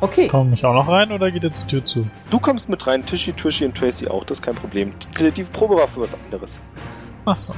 [0.01, 2.07] Okay, Komm ich auch noch rein oder geht jetzt die Tür zu?
[2.31, 4.93] Du kommst mit rein, Tishy, Twishy und Tracy auch, das ist kein Problem.
[5.19, 6.59] Die, die Probe war für was anderes.
[7.25, 7.53] Ach so.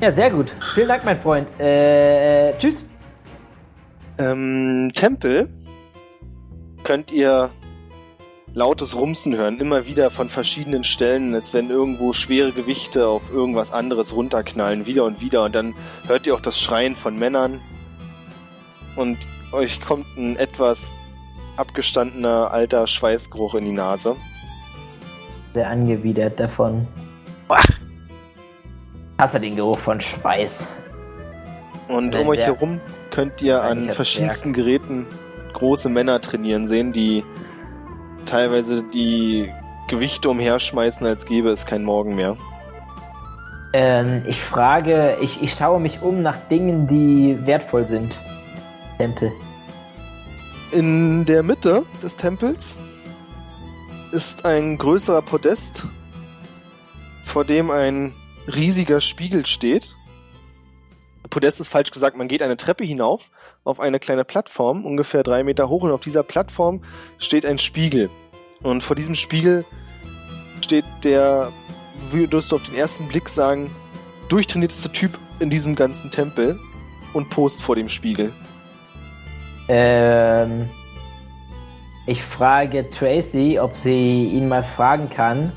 [0.00, 0.54] Ja, sehr gut.
[0.74, 1.48] Vielen Dank, mein Freund.
[1.60, 2.84] Äh, tschüss.
[4.18, 5.48] Ähm, Tempel
[6.84, 7.50] könnt ihr
[8.52, 13.72] lautes Rumsen hören, immer wieder von verschiedenen Stellen, als wenn irgendwo schwere Gewichte auf irgendwas
[13.72, 15.44] anderes runterknallen, wieder und wieder.
[15.44, 15.74] Und dann
[16.06, 17.60] hört ihr auch das Schreien von Männern.
[18.96, 19.18] Und
[19.52, 20.96] euch kommt ein etwas
[21.56, 24.16] abgestandener alter Schweißgeruch in die Nase.
[25.54, 26.86] Sehr angewidert davon.
[29.20, 30.66] Hasse den Geruch von Schweiß.
[31.88, 32.80] Und um euch herum
[33.10, 35.06] könnt ihr an verschiedensten Geräten
[35.52, 37.24] große Männer trainieren sehen, die
[38.24, 39.52] teilweise die
[39.88, 42.36] Gewichte umherschmeißen, als gäbe es kein Morgen mehr.
[43.72, 48.18] Ähm, ich frage, ich, ich schaue mich um nach Dingen, die wertvoll sind.
[48.98, 49.30] Tempel.
[50.72, 52.78] In der Mitte des Tempels
[54.12, 55.86] ist ein größerer Podest,
[57.22, 58.14] vor dem ein
[58.50, 59.96] riesiger Spiegel steht.
[61.28, 63.30] Podest ist falsch gesagt, man geht eine Treppe hinauf
[63.64, 66.82] auf eine kleine Plattform, ungefähr drei Meter hoch, und auf dieser Plattform
[67.18, 68.10] steht ein Spiegel.
[68.62, 69.64] Und vor diesem Spiegel
[70.62, 71.52] steht der,
[72.10, 73.70] würdest du auf den ersten Blick sagen,
[74.28, 76.58] durchtrainierteste Typ in diesem ganzen Tempel
[77.12, 78.32] und post vor dem Spiegel.
[79.68, 80.68] Ähm,
[82.06, 85.52] ich frage Tracy, ob sie ihn mal fragen kann,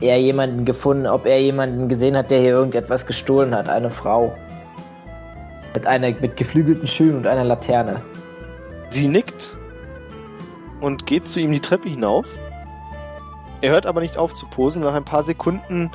[0.00, 3.68] er jemanden gefunden, ob er jemanden gesehen hat, der hier irgendetwas gestohlen hat.
[3.68, 4.36] Eine Frau.
[5.74, 8.02] Mit einer mit geflügelten Schühen und einer Laterne.
[8.88, 9.56] Sie nickt
[10.80, 12.26] und geht zu ihm die Treppe hinauf.
[13.60, 14.82] Er hört aber nicht auf zu posen.
[14.82, 15.90] Nach ein paar Sekunden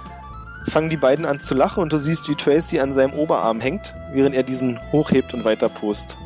[0.67, 3.95] fangen die beiden an zu lachen und du siehst, wie Tracy an seinem Oberarm hängt,
[4.13, 6.17] während er diesen hochhebt und weiter post.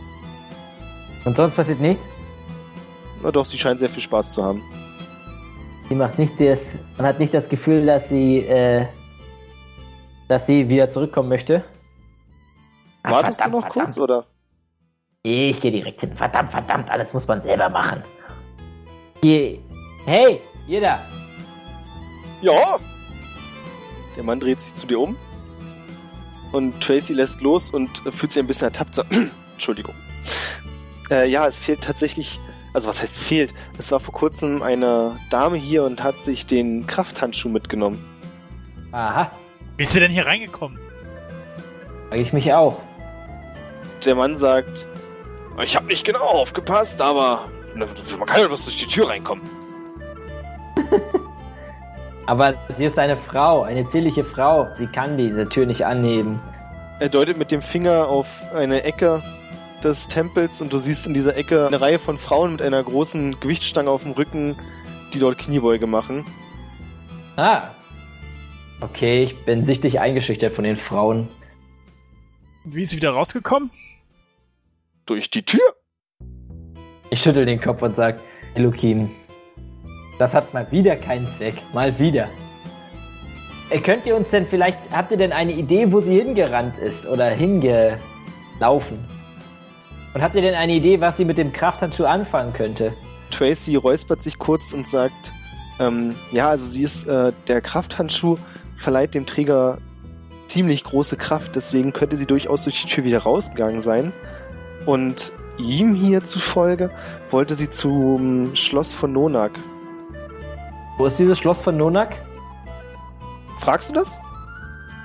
[1.26, 2.08] Und sonst passiert nichts?
[3.24, 4.64] Na doch, sie scheint sehr viel Spaß zu haben.
[5.90, 6.76] Sie macht nicht das.
[6.98, 8.86] Man hat nicht das Gefühl, dass sie, äh,
[10.28, 11.64] dass sie wieder zurückkommen möchte.
[13.04, 13.86] Ach, Wartest verdammt, du noch verdammt.
[13.88, 14.26] kurz, oder?
[15.24, 16.16] Ich gehe direkt hin.
[16.16, 18.04] Verdammt, verdammt, alles muss man selber machen.
[19.22, 19.60] Geh.
[20.06, 21.02] Hey, jeder.
[22.42, 22.78] Ja.
[24.16, 25.18] Der Mann dreht sich zu dir um.
[26.52, 29.04] Und Tracy lässt los und fühlt sich ein bisschen ertappt.
[29.54, 29.96] Entschuldigung.
[31.10, 32.40] Äh, ja, es fehlt tatsächlich
[32.74, 33.54] also was heißt fehlt?
[33.78, 38.04] Es war vor kurzem eine Dame hier und hat sich den Krafthandschuh mitgenommen.
[38.92, 39.32] Aha.
[39.78, 40.80] Wie ist sie denn hier reingekommen?
[42.10, 42.78] Frage ich mich auch.
[44.06, 44.88] Der Mann sagt,
[45.64, 49.44] ich habe nicht genau aufgepasst, aber man kann ja bloß durch die Tür reinkommen.
[52.26, 54.68] aber sie ist eine Frau, eine zierliche Frau.
[54.78, 56.40] Sie kann diese Tür nicht anheben.
[57.00, 59.22] Er deutet mit dem Finger auf eine Ecke
[59.84, 63.40] des Tempels und du siehst in dieser Ecke eine Reihe von Frauen mit einer großen
[63.40, 64.56] Gewichtsstange auf dem Rücken,
[65.14, 66.26] die dort Kniebeuge machen.
[67.36, 67.72] Ah.
[68.82, 71.28] Okay, ich bin sichtlich eingeschüchtert von den Frauen.
[72.64, 73.72] Wie ist sie wieder rausgekommen?
[75.06, 75.62] Durch die Tür.
[77.10, 78.20] Ich schüttel den Kopf und sag,
[78.54, 79.10] Elokim,
[80.20, 81.56] das hat mal wieder keinen Zweck.
[81.74, 82.30] Mal wieder.
[83.70, 87.06] Äh, könnt ihr uns denn vielleicht, habt ihr denn eine Idee, wo sie hingerannt ist
[87.06, 89.00] oder hingelaufen?
[90.14, 92.94] Und habt ihr denn eine Idee, was sie mit dem Krafthandschuh anfangen könnte?
[93.32, 95.32] Tracy räuspert sich kurz und sagt,
[95.80, 98.38] ähm, ja, also sie ist, äh, der Krafthandschuh
[98.76, 99.80] verleiht dem Träger
[100.48, 104.12] ziemlich große Kraft, deswegen könnte sie durchaus durch die Tür wieder rausgegangen sein.
[104.86, 106.90] Und ihm hier zufolge
[107.30, 109.52] wollte sie zum Schloss von Nonak.
[110.98, 112.16] Wo ist dieses Schloss von Nonak?
[113.60, 114.20] Fragst du das?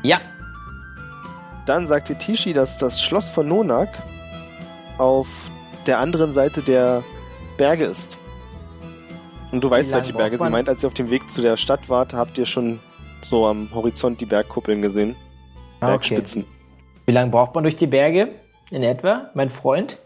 [0.03, 0.21] Ja.
[1.67, 3.91] Dann sagte Tishi, dass das Schloss von Nonak
[4.99, 5.51] auf
[5.87, 7.03] der anderen Seite der
[7.57, 8.19] Berge ist.
[9.53, 10.69] Und du weißt, welche Berge sie meint.
[10.69, 12.81] Als ihr auf dem Weg zu der Stadt wart, habt ihr schon
[13.21, 15.15] so am Horizont die Bergkuppeln gesehen.
[15.81, 16.43] Ah, Bergspitzen.
[16.43, 16.51] Okay.
[17.07, 18.31] Wie lange braucht man durch die Berge?
[18.71, 19.99] In etwa, mein Freund?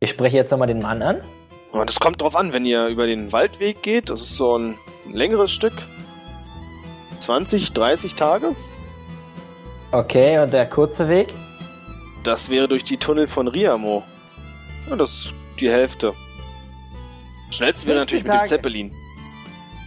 [0.00, 1.22] Ich spreche jetzt nochmal den Mann an.
[1.72, 4.10] Das kommt drauf an, wenn ihr über den Waldweg geht.
[4.10, 4.76] Das ist so ein
[5.10, 5.72] längeres Stück.
[7.20, 8.54] 20, 30 Tage.
[9.92, 11.32] Okay, und der kurze Weg?
[12.24, 14.02] Das wäre durch die Tunnel von Riamo.
[14.88, 16.14] Ja, das ist die Hälfte.
[17.50, 18.92] Schnellste wäre natürlich mit dem Zeppelin.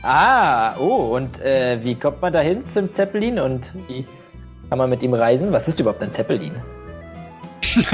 [0.04, 4.06] Ah, oh, und äh, wie kommt man dahin zum Zeppelin und wie
[4.70, 5.52] kann man mit ihm reisen?
[5.52, 6.54] Was ist überhaupt ein Zeppelin?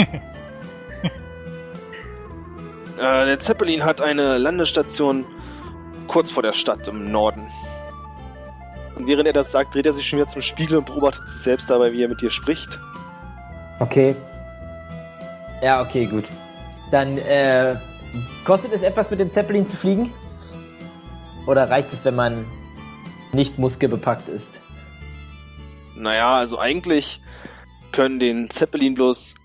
[3.00, 5.26] äh, der Zeppelin hat eine Landestation
[6.08, 7.48] kurz vor der Stadt im Norden.
[8.96, 11.42] Und während er das sagt, dreht er sich schon wieder zum Spiegel und beobachtet sich
[11.42, 12.80] selbst dabei, wie er mit dir spricht.
[13.80, 14.16] Okay.
[15.64, 16.26] Ja, okay, gut.
[16.92, 17.76] Dann äh,
[18.46, 20.14] kostet es etwas, mit dem Zeppelin zu fliegen?
[21.48, 22.46] Oder reicht es, wenn man
[23.34, 24.62] nicht muskelbepackt ist?
[25.96, 27.22] Naja, also eigentlich
[27.92, 29.36] können den Zeppelin bloß.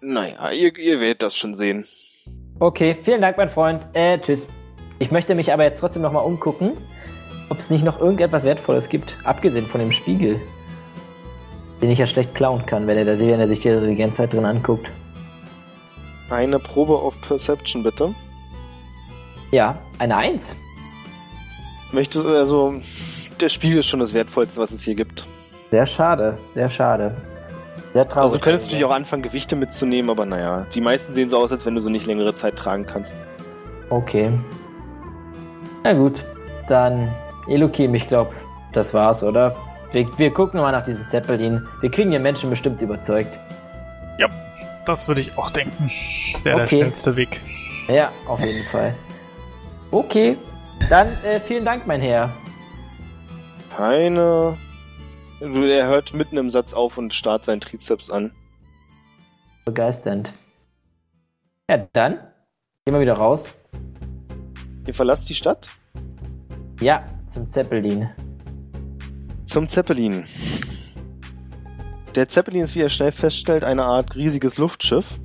[0.00, 1.84] Naja, ihr, ihr werdet das schon sehen.
[2.60, 3.86] Okay, vielen Dank, mein Freund.
[3.92, 4.46] Äh, tschüss.
[4.98, 6.76] Ich möchte mich aber jetzt trotzdem nochmal umgucken,
[7.50, 10.40] ob es nicht noch irgendetwas Wertvolles gibt, abgesehen von dem Spiegel.
[11.80, 14.32] Den ich ja schlecht klauen kann, wenn er da wenn er sich die ganze Zeit
[14.32, 14.88] drin anguckt.
[16.30, 18.14] Eine Probe auf Perception, bitte.
[19.50, 20.56] Ja, eine Eins.
[21.92, 22.74] Möchtest du, also,
[23.40, 25.24] der Spiegel ist schon das Wertvollste, was es hier gibt.
[25.70, 27.16] Sehr schade, sehr schade.
[27.94, 28.24] Sehr traurig.
[28.24, 31.50] Also, du könntest natürlich auch anfangen, Gewichte mitzunehmen, aber naja, die meisten sehen so aus,
[31.50, 33.16] als wenn du so nicht längere Zeit tragen kannst.
[33.88, 34.30] Okay.
[35.84, 36.22] Na gut,
[36.68, 37.08] dann
[37.48, 38.34] Elokim, ich glaube,
[38.72, 39.52] das war's, oder?
[39.92, 41.66] Wir, wir gucken mal nach diesem Zeppelin.
[41.80, 43.32] Wir kriegen ja Menschen bestimmt überzeugt.
[44.18, 44.28] Ja.
[44.88, 45.90] Das würde ich auch denken.
[46.32, 46.64] Das wäre okay.
[46.64, 47.42] der schnellste Weg.
[47.88, 48.94] Ja, auf jeden Fall.
[49.90, 50.38] Okay,
[50.88, 52.34] dann äh, vielen Dank, mein Herr.
[53.76, 54.56] Keine.
[55.40, 58.32] Er hört mitten im Satz auf und starrt seinen Trizeps an.
[59.66, 60.32] Begeisternd.
[61.68, 62.14] Ja, dann
[62.86, 63.44] gehen wir wieder raus.
[64.86, 65.68] Ihr verlasst die Stadt?
[66.80, 68.08] Ja, zum Zeppelin.
[69.44, 70.24] Zum Zeppelin.
[72.14, 75.20] Der Zeppelin ist, wie er schnell feststellt, eine Art riesiges Luftschiff.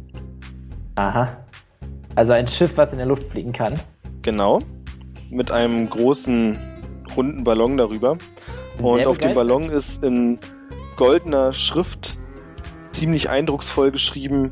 [0.95, 1.37] Aha.
[2.15, 3.79] Also ein Schiff, was in der Luft fliegen kann.
[4.21, 4.59] Genau.
[5.29, 6.59] Mit einem großen
[7.15, 8.17] runden Ballon darüber.
[8.81, 9.33] Und Sehr auf dem.
[9.33, 10.39] Ballon ist in
[10.95, 12.19] goldener Schrift
[12.91, 14.51] ziemlich eindrucksvoll geschrieben,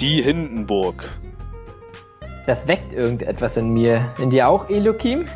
[0.00, 1.08] die Hindenburg.
[2.46, 4.12] Das weckt irgendetwas in mir.
[4.18, 5.26] In dir auch, Elokim?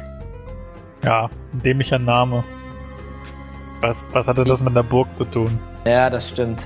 [1.05, 2.43] Ja, ist ein dämlicher Name.
[3.81, 5.59] Was, was hatte das mit der Burg zu tun?
[5.87, 6.65] Ja, das stimmt.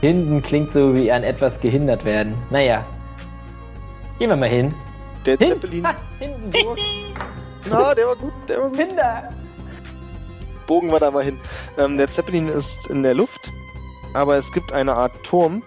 [0.00, 2.34] Hinden klingt so wie an etwas gehindert werden.
[2.50, 2.86] Naja.
[4.18, 4.74] Gehen wir mal hin.
[5.26, 5.86] Der Hin Zeppelin.
[5.86, 6.78] Ha, Hindenburg.
[7.70, 8.78] Na, der war gut, der war gut.
[8.78, 9.30] Hinder.
[10.66, 11.40] Bogen wir da mal hin.
[11.76, 13.50] Ähm, der Zeppelin ist in der Luft,
[14.14, 15.62] aber es gibt eine Art Turm,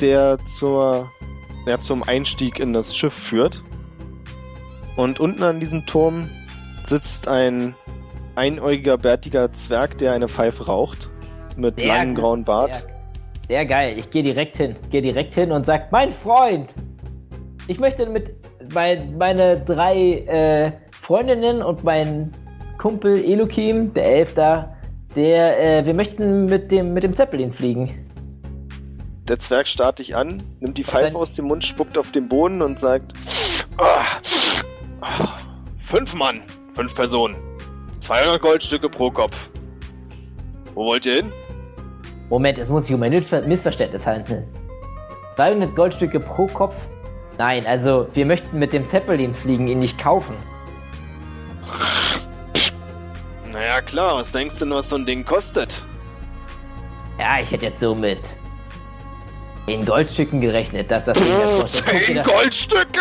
[0.00, 1.10] der zur,
[1.66, 3.62] ja, zum Einstieg in das Schiff führt.
[4.96, 6.30] Und unten an diesem Turm
[6.84, 7.74] sitzt ein
[8.34, 11.10] einäugiger, bärtiger Zwerg, der eine Pfeife raucht.
[11.58, 12.76] Mit Sehr langem grauen Bart.
[12.76, 12.86] Sehr,
[13.48, 13.98] sehr geil.
[13.98, 14.76] Ich gehe direkt hin.
[14.90, 16.72] Gehe direkt hin und sag, mein Freund,
[17.66, 18.34] ich möchte mit
[18.72, 22.32] mein, meine drei äh, Freundinnen und mein
[22.78, 24.76] Kumpel Elokim, der Elf da,
[25.16, 28.06] der, äh, wir möchten mit dem, mit dem Zeppelin fliegen.
[29.28, 32.62] Der Zwerg starrt dich an, nimmt die Pfeife aus dem Mund, spuckt auf den Boden
[32.62, 33.12] und sagt:
[33.76, 34.04] "Ah,
[35.00, 35.28] ah,
[35.78, 36.42] Fünf Mann,
[36.74, 37.36] fünf Personen.
[37.98, 39.50] 200 Goldstücke pro Kopf.
[40.74, 41.32] Wo wollt ihr hin?
[42.30, 44.46] Moment, es muss sich um ein Missver- Missverständnis handeln.
[45.36, 46.74] 200 Goldstücke pro Kopf?
[47.38, 50.34] Nein, also wir möchten mit dem Zeppelin fliegen, ihn nicht kaufen.
[53.52, 55.82] Naja, klar, was denkst du denn, was so ein Ding kostet?
[57.18, 58.20] Ja, ich hätte jetzt so mit
[59.66, 61.84] in Goldstücken gerechnet, dass das Ding das kostet.
[61.86, 63.00] Guck dir Zehn das- Goldstücke!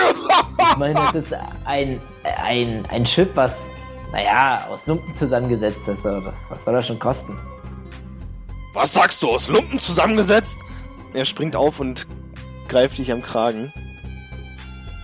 [0.72, 1.34] Ich meine, es ist
[1.66, 2.02] ein,
[2.44, 3.62] ein, ein Schiff, was,
[4.12, 6.06] naja, aus Lumpen zusammengesetzt ist.
[6.06, 7.40] Aber was, was soll das schon kosten?
[8.78, 10.64] Was sagst du, aus Lumpen zusammengesetzt?
[11.14, 12.06] Er springt auf und
[12.68, 13.72] greift dich am Kragen.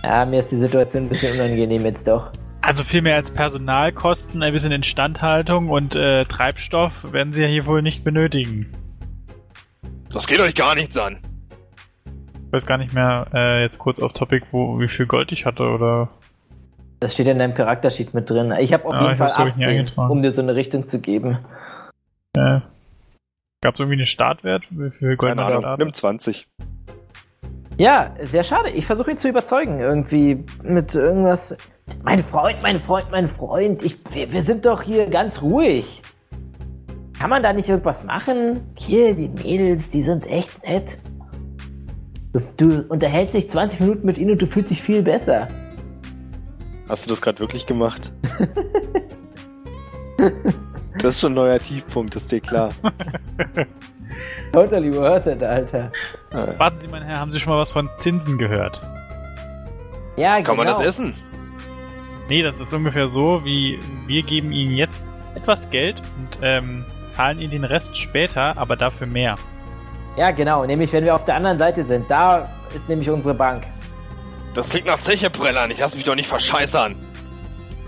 [0.02, 2.30] Ja, mir ist die Situation ein bisschen unangenehm jetzt doch.
[2.60, 7.66] Also viel mehr als Personalkosten, ein bisschen Instandhaltung und äh, Treibstoff werden sie ja hier
[7.66, 8.70] wohl nicht benötigen.
[10.12, 11.18] Das geht euch gar nichts an.
[12.46, 15.44] Ich weiß gar nicht mehr, äh, jetzt kurz auf Topic, wo, wie viel Gold ich
[15.44, 16.08] hatte oder.
[17.00, 18.54] Das steht in deinem Charaktersheet mit drin.
[18.60, 20.10] Ich habe auf Ja, jeden ich Fall hab's, glaub ich, nie 18, eingetragen.
[20.12, 21.38] um dir so eine Richtung zu geben.
[22.36, 22.60] Äh,
[23.64, 24.64] Gab es irgendwie einen Startwert?
[24.68, 26.46] Wie viel Gold Keine Ahnung, nimm 20.
[27.78, 28.68] Ja, sehr schade.
[28.68, 31.56] Ich versuche ihn zu überzeugen, irgendwie mit irgendwas.
[32.02, 36.02] Mein Freund, mein Freund, mein Freund, ich, wir, wir sind doch hier ganz ruhig.
[37.18, 38.60] Kann man da nicht irgendwas machen?
[38.76, 40.98] Hier, die Mädels, die sind echt nett.
[42.34, 45.48] Du, du unterhältst dich 20 Minuten mit ihnen und du fühlst dich viel besser.
[46.86, 48.12] Hast du das gerade wirklich gemacht?
[50.98, 52.70] das ist schon ein neuer Tiefpunkt, ist dir klar.
[54.52, 55.90] Totally worth it, Alter.
[56.30, 58.80] Warten Sie, mein Herr, haben Sie schon mal was von Zinsen gehört?
[60.16, 60.78] Ja, Kann man genau.
[60.78, 61.14] das essen?
[62.28, 65.02] Nee, das ist ungefähr so, wie wir geben Ihnen jetzt
[65.34, 69.36] etwas Geld und ähm, zahlen Ihnen den Rest später, aber dafür mehr.
[70.16, 70.64] Ja, genau.
[70.64, 72.08] Nämlich, wenn wir auf der anderen Seite sind.
[72.08, 73.66] Da ist nämlich unsere Bank.
[74.54, 76.94] Das klingt nach Zechebrellern, ich lass mich doch nicht verscheißern.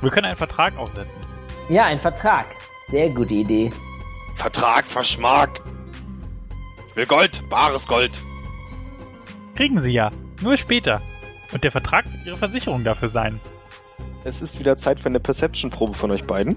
[0.01, 1.21] Wir können einen Vertrag aufsetzen.
[1.69, 2.47] Ja, ein Vertrag.
[2.89, 3.71] Sehr gute Idee.
[4.35, 5.61] Vertrag, Verschmack.
[6.89, 8.21] Ich will Gold, bares Gold.
[9.57, 10.11] Kriegen Sie ja.
[10.41, 11.01] Nur später.
[11.53, 13.41] Und der Vertrag wird Ihre Versicherung dafür sein.
[14.25, 16.57] Es ist wieder Zeit für eine Perception-Probe von euch beiden.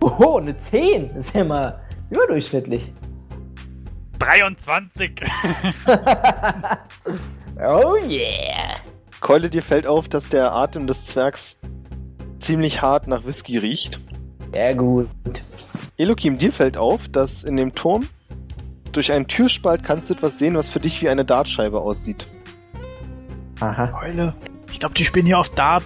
[0.00, 1.14] Oho, eine 10.
[1.14, 1.80] Das ist ja mal
[2.10, 2.92] überdurchschnittlich.
[4.18, 5.22] 23!
[7.56, 8.76] oh yeah.
[9.20, 11.60] Keule, dir fällt auf, dass der Atem des Zwergs
[12.38, 13.98] ziemlich hart nach Whisky riecht.
[14.52, 15.08] Sehr gut.
[15.96, 18.08] Elokim, dir fällt auf, dass in dem Turm
[18.92, 22.26] durch einen Türspalt kannst du etwas sehen, was für dich wie eine Dartscheibe aussieht.
[23.60, 23.86] Aha.
[23.88, 24.34] Keule.
[24.70, 25.84] Ich glaube, die spielen hier auf Dart.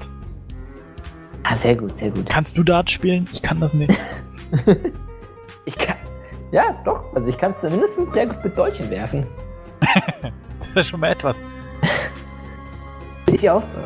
[1.43, 2.29] Ah, sehr gut, sehr gut.
[2.29, 3.27] Kannst du Dart spielen?
[3.33, 3.99] Ich kann das nicht.
[5.65, 5.97] Ich kann.
[6.51, 7.05] Ja, doch.
[7.15, 9.27] Also ich kann zumindest sehr gut mit Deutschen werfen.
[10.59, 11.37] Das ist ja schon mal etwas.
[13.31, 13.79] Ich auch so.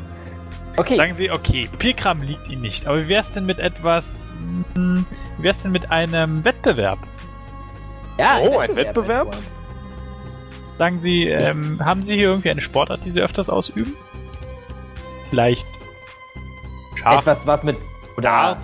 [0.76, 0.96] Okay.
[0.96, 2.86] Sagen Sie, okay, Papierkram liegt Ihnen nicht.
[2.86, 4.32] Aber wie wär's denn mit etwas.
[4.74, 5.04] hm,
[5.38, 6.98] Wie wär's denn mit einem Wettbewerb?
[8.18, 9.34] ja, Oh, ein Wettbewerb?
[9.34, 9.46] Freund.
[10.78, 13.94] Sagen Sie, ähm, haben Sie hier irgendwie eine Sportart, die Sie öfters ausüben?
[15.30, 15.66] Vielleicht.
[16.94, 17.20] Schach.
[17.20, 17.76] Etwas, was mit.
[18.20, 18.58] Dart.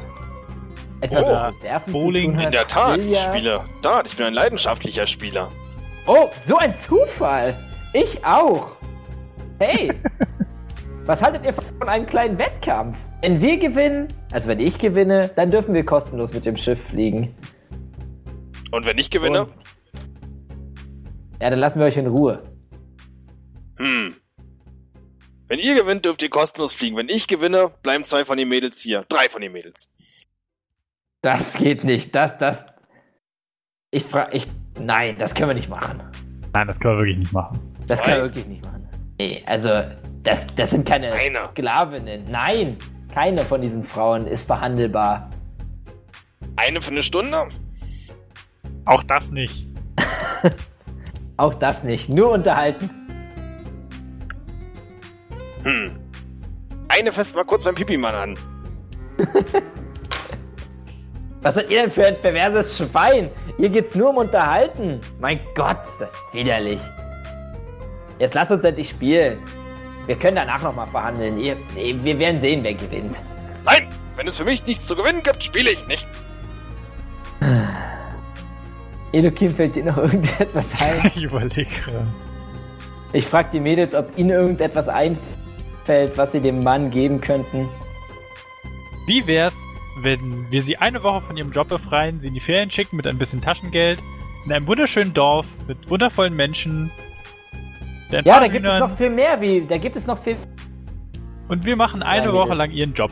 [1.01, 2.25] Etwas, Oh, was mit Werfen Bowling.
[2.25, 2.45] zu tun hat.
[2.47, 4.07] In der Tat, ich spiele Dart.
[4.09, 5.49] Ich bin ein leidenschaftlicher Spieler.
[6.07, 7.55] Oh, so ein Zufall.
[7.93, 8.71] Ich auch.
[9.59, 9.93] Hey.
[11.09, 12.97] was haltet ihr von einem kleinen Wettkampf?
[13.23, 17.35] Wenn wir gewinnen, also wenn ich gewinne, dann dürfen wir kostenlos mit dem Schiff fliegen.
[18.73, 19.47] Und wenn ich gewinne?
[19.47, 19.53] Und-
[21.41, 22.43] Ja, dann lassen wir euch in Ruhe.
[23.79, 24.15] Hm.
[25.49, 26.97] Wenn ihr gewinnt, dürft ihr kostenlos fliegen.
[26.97, 29.07] Wenn ich gewinne, bleiben zwei von den Mädels hier.
[29.09, 29.95] Drei von den Mädels.
[31.23, 32.15] Das geht nicht.
[32.15, 32.65] Das, das.
[33.91, 34.37] Ich frage.
[34.37, 34.47] Ich.
[34.79, 36.03] Nein, das können wir nicht machen.
[36.53, 37.59] Nein, das können wir wirklich nicht machen.
[37.87, 38.05] Das Zwei.
[38.05, 38.88] können wir wirklich nicht machen.
[39.19, 39.71] Nee, also,
[40.23, 41.49] das, das sind keine Eine.
[41.51, 42.25] Sklavinnen.
[42.31, 42.77] Nein,
[43.13, 45.29] keine von diesen Frauen ist verhandelbar.
[46.57, 47.37] Eine für eine Stunde?
[48.85, 49.67] Auch das nicht.
[51.37, 52.09] Auch das nicht.
[52.09, 52.91] Nur unterhalten.
[55.65, 55.99] Hm.
[56.89, 58.39] Eine fest mal kurz beim Pipi-Mann an.
[61.43, 63.31] Was seid ihr denn für ein perverses Schwein?
[63.57, 65.01] Hier geht's nur um Unterhalten.
[65.21, 66.81] Mein Gott, ist das widerlich.
[68.19, 69.39] Jetzt lass uns endlich spielen.
[70.07, 71.39] Wir können danach nochmal verhandeln.
[71.39, 73.21] Ihr, wir werden sehen, wer gewinnt.
[73.65, 73.89] Nein!
[74.17, 76.05] Wenn es für mich nichts zu gewinnen gibt, spiele ich nicht.
[79.13, 81.13] Elokim fällt dir noch irgendetwas ein?
[81.15, 82.07] Ich überlege gerade.
[83.13, 87.69] Ich frage die Mädels, ob ihnen irgendetwas einfällt, was sie dem Mann geben könnten.
[89.07, 89.55] Wie wär's,
[90.03, 93.07] wenn wir sie eine Woche von ihrem Job befreien, sie in die Ferien schicken mit
[93.07, 94.01] ein bisschen Taschengeld,
[94.45, 96.91] in einem wunderschönen Dorf mit wundervollen Menschen.
[98.11, 99.41] Der ein Ja, da gibt es noch viel mehr.
[99.41, 100.37] Wie, da gibt es noch viel.
[101.49, 103.11] Und wir machen eine Ja, Woche lang ihren Job.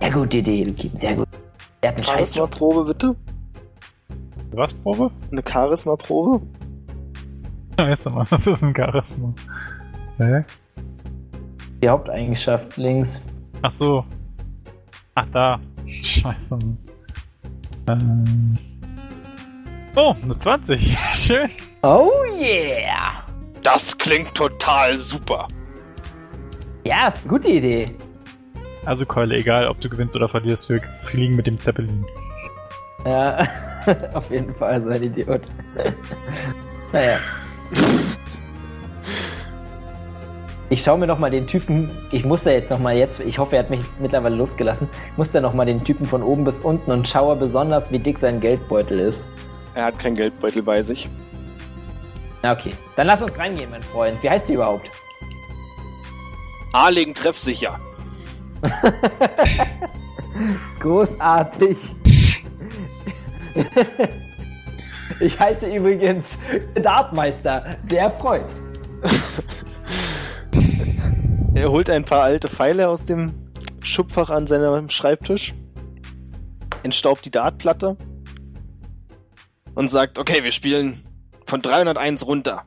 [0.00, 1.28] Sehr gute Idee, Elokim, sehr gut.
[1.82, 3.16] Der hat einen Charisma-Probe, bitte.
[4.52, 5.10] Was, Probe?
[5.32, 6.40] Eine Charisma-Probe.
[7.76, 9.34] Weißt du mal, was ist ein Charisma?
[10.18, 10.44] Hä?
[11.82, 13.20] Die Haupteigenschaft links.
[13.62, 14.04] Ach so.
[15.16, 15.60] Ach, da.
[15.86, 16.58] Scheiße.
[17.88, 18.54] Ähm.
[19.96, 20.96] Oh, eine 20.
[21.12, 21.50] Schön.
[21.82, 23.24] Oh yeah!
[23.64, 25.48] Das klingt total super.
[26.84, 27.90] Ja, ist eine gute Idee.
[28.84, 32.04] Also Keule, egal ob du gewinnst oder verlierst, wir fliegen mit dem Zeppelin.
[33.06, 33.48] Ja,
[34.12, 35.40] auf jeden Fall so ein Idiot.
[36.92, 37.18] naja.
[40.68, 43.38] Ich schaue mir noch mal den Typen, ich muss da jetzt noch mal jetzt, ich
[43.38, 46.44] hoffe, er hat mich mittlerweile losgelassen, ich muss da noch mal den Typen von oben
[46.44, 49.26] bis unten und schaue besonders, wie dick sein Geldbeutel ist.
[49.74, 51.08] Er hat keinen Geldbeutel bei sich.
[52.44, 54.22] Na okay, dann lass uns reingehen, mein Freund.
[54.22, 54.90] Wie heißt sie überhaupt?
[56.74, 57.80] A-Legen treffsicher.
[60.78, 61.78] Großartig.
[65.20, 66.38] Ich heiße übrigens
[66.74, 68.50] Dartmeister, der Freund.
[71.54, 73.32] Er holt ein paar alte Pfeile aus dem
[73.80, 75.54] Schubfach an seinem Schreibtisch,
[76.82, 77.96] entstaubt die Dartplatte
[79.76, 80.98] und sagt, okay, wir spielen
[81.46, 82.64] von 301 runter.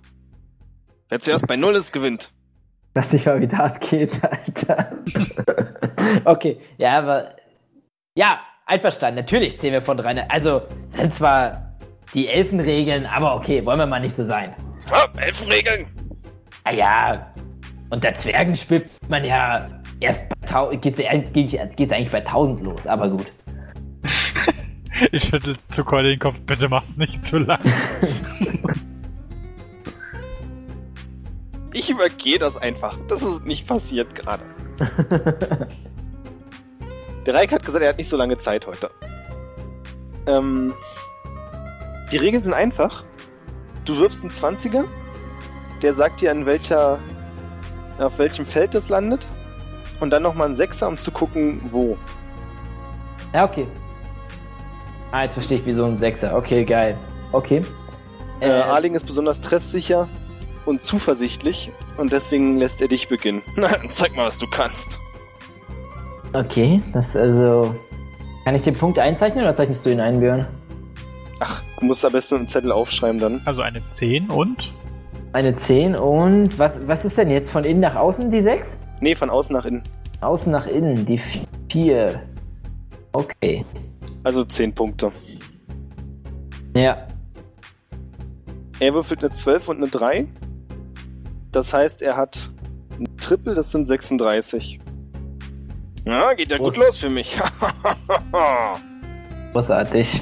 [1.09, 2.31] Wer zuerst bei 0 ist, gewinnt.
[2.93, 4.91] Lass dich mal, wie Dart geht, Alter.
[6.25, 7.35] okay, ja, aber.
[8.15, 9.19] Ja, einverstanden.
[9.19, 10.27] Natürlich zählen wir von drei.
[10.29, 11.77] Also, sind zwar
[12.13, 14.55] die Elfenregeln, aber okay, wollen wir mal nicht so sein.
[14.91, 15.85] Ah, Elfenregeln.
[16.65, 17.31] Naja,
[17.91, 19.69] unter Zwergen spielt man ja
[19.99, 21.01] erst bei tau geht's,
[21.33, 23.27] geht's, geht's eigentlich bei 1000 los, aber gut.
[25.11, 27.59] Ich schüttel zu Keule den Kopf, bitte mach's nicht zu lang.
[31.73, 32.97] Ich übergehe das einfach.
[33.07, 34.43] Das ist nicht passiert gerade.
[37.25, 38.89] Der Reik hat gesagt, er hat nicht so lange Zeit heute.
[40.25, 40.73] Ähm,
[42.11, 43.03] die Regeln sind einfach.
[43.85, 44.85] Du wirfst einen 20er.
[45.81, 46.99] Der sagt dir, an welcher,
[47.99, 49.27] auf welchem Feld das landet.
[49.99, 51.97] Und dann nochmal einen Sechser, um zu gucken, wo.
[53.33, 53.67] Ja, okay.
[55.11, 56.35] Ah, jetzt verstehe ich, wie so ein Sechser.
[56.35, 56.97] Okay, geil.
[57.31, 57.61] Okay.
[58.39, 60.07] Äh, Arling ist besonders treffsicher
[60.65, 61.71] und zuversichtlich.
[61.97, 63.41] Und deswegen lässt er dich beginnen.
[63.55, 64.99] Na, dann zeig mal, was du kannst.
[66.33, 67.73] Okay, das also.
[68.45, 70.47] Kann ich den Punkt einzeichnen oder zeichnest du ihn ein, Björn?
[71.39, 73.41] Ach, du musst am besten mit dem Zettel aufschreiben dann.
[73.45, 74.71] Also eine 10 und?
[75.33, 78.77] Eine 10 und was, was ist denn jetzt von innen nach außen die 6?
[79.01, 79.83] Nee, von außen nach innen.
[80.21, 81.21] Außen nach innen die
[81.69, 82.21] 4.
[83.11, 83.65] Okay.
[84.27, 85.09] Also 10 Punkte.
[86.75, 87.07] Ja.
[88.77, 90.27] Er würfelt eine 12 und eine 3.
[91.53, 92.49] Das heißt, er hat
[92.99, 94.81] ein Triple, das sind 36.
[96.03, 97.37] Na, geht ja gut los für mich.
[99.53, 100.21] Großartig.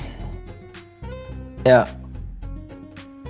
[1.66, 1.88] Ja.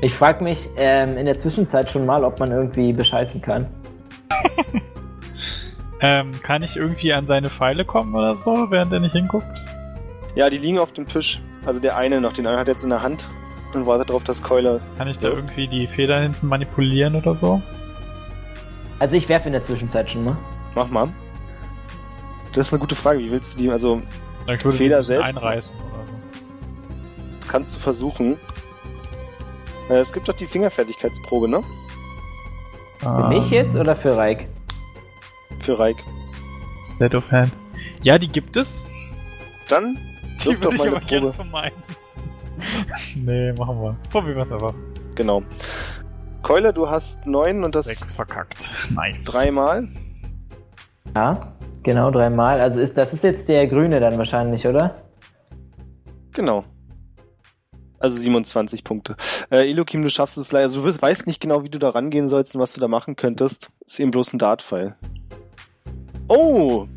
[0.01, 3.65] Ich frage mich ähm, in der Zwischenzeit schon mal, ob man irgendwie bescheißen kann.
[6.01, 9.47] Ähm, kann ich irgendwie an seine Pfeile kommen oder so, während er nicht hinguckt?
[10.36, 11.41] Ja, die liegen auf dem Tisch.
[11.65, 13.29] Also der eine noch, den einen hat er jetzt in der Hand
[13.73, 14.81] und wartet darauf, dass Keule.
[14.97, 15.33] Kann ich da Ja.
[15.36, 17.61] irgendwie die Feder hinten manipulieren oder so?
[18.99, 20.38] Also ich werfe in der Zwischenzeit schon mal.
[20.75, 21.09] Mach mal.
[22.53, 23.19] Das ist eine gute Frage.
[23.19, 23.69] Wie willst du die?
[23.69, 24.01] Also
[24.47, 25.36] Ich würde Feder selbst?
[25.38, 27.47] einreißen oder so.
[27.49, 28.38] kannst du versuchen.
[29.89, 31.61] Äh, es gibt doch die Fingerfertigkeitsprobe, ne?
[32.99, 34.47] Für mich jetzt oder für Reik?
[35.59, 35.97] für Reik.
[36.99, 37.51] Let of Hand.
[38.03, 38.86] Ja, die gibt es.
[39.67, 39.97] Dann
[40.52, 41.36] Die wirf würde ich mal eine aber gerne Probe.
[41.36, 41.84] vermeiden.
[43.16, 43.98] nee, machen wir.
[44.12, 44.74] Probieren wir es einfach.
[45.16, 45.43] Genau.
[46.41, 48.72] Keule, du hast neun und das Sechs verkackt.
[48.91, 49.24] Nice.
[49.24, 49.88] dreimal.
[51.16, 51.39] Ja,
[51.84, 52.62] genau, dreimal.
[52.62, 54.96] Also ist das ist jetzt der grüne dann wahrscheinlich, oder?
[56.34, 56.64] Genau.
[57.98, 59.16] Also 27 Punkte.
[59.50, 60.66] Äh, Elokim, du schaffst es leider.
[60.66, 63.16] Also du weißt nicht genau, wie du da rangehen sollst und was du da machen
[63.16, 63.72] könntest.
[63.84, 64.96] Ist eben bloß ein Dartpfeil.
[66.28, 66.88] Oh!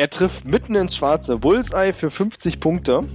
[0.00, 1.36] Er trifft mitten ins Schwarze.
[1.36, 3.00] Bullseye für 50 Punkte.
[3.00, 3.10] Fünf?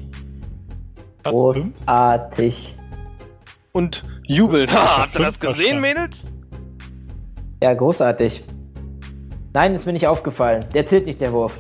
[1.24, 2.76] Großartig.
[3.72, 4.72] Und jubeln.
[4.72, 5.82] Ha, habt ihr das gesehen.
[5.82, 6.32] Mädels?
[7.64, 8.44] Ja, großartig.
[9.56, 10.64] Nein, ist mir nicht aufgefallen.
[10.76, 11.58] Der zählt nicht, der Wurf.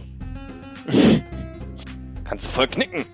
[2.23, 3.05] Kannst du voll knicken.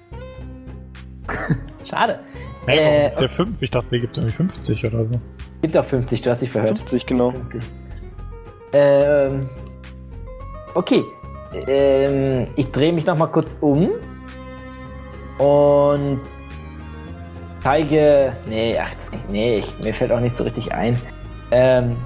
[1.89, 2.19] Schade.
[2.65, 3.61] Hey, warum Äh, gibt der 5?
[3.61, 5.13] Ich dachte, der gibt irgendwie 50 oder so.
[5.61, 6.77] Gibt auch 50, du hast dich verhört.
[6.77, 7.31] 50, genau.
[7.31, 7.63] 50.
[8.73, 9.49] Ähm.
[10.75, 11.05] Okay.
[11.53, 13.89] Ähm, ich drehe mich nochmal kurz um.
[15.37, 16.19] Und
[17.61, 18.33] zeige.
[18.47, 18.91] Nee, ach,
[19.29, 20.99] nee, ich, mir fällt auch nicht so richtig ein.
[21.51, 21.97] Ähm,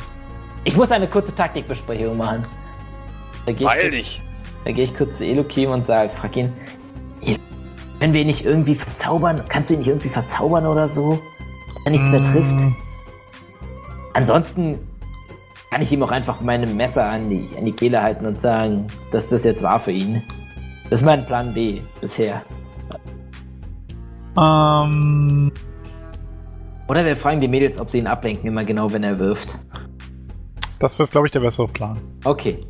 [0.64, 2.42] ich muss eine kurze Taktikbesprechung machen.
[3.46, 4.22] Da gehe ich, dich.
[4.64, 6.52] da gehe ich kurz zu Elokim und sage, frag ihn,
[8.00, 9.42] können wir ihn nicht irgendwie verzaubern?
[9.48, 11.14] Kannst du ihn nicht irgendwie verzaubern oder so?
[11.14, 12.52] Dass er nichts mehr trifft?
[12.52, 12.76] Mm,
[14.14, 14.80] Ansonsten
[15.76, 18.88] kann ich ihm auch einfach meine Messer an die, an die Kehle halten und sagen,
[19.12, 20.24] dass das jetzt war für ihn.
[20.90, 22.44] Das ist mein Plan B bisher.
[24.42, 25.52] Ähm,
[26.88, 29.58] Oder wir fragen die Mädels, ob sie ihn ablenken, immer genau, wenn er wirft.
[30.80, 32.00] das wird, glaube ich, der bessere Plan.
[32.24, 32.66] Okay.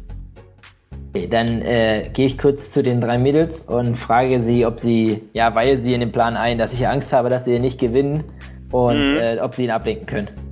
[1.13, 5.21] Okay, dann äh, gehe ich kurz zu den drei Mädels und frage sie, ob sie,
[5.33, 8.23] ja, weil sie in den Plan ein, dass ich Angst habe, dass sie nicht gewinnen
[8.71, 9.17] und Mhm.
[9.17, 10.44] äh, ob sie ihn ablenken können.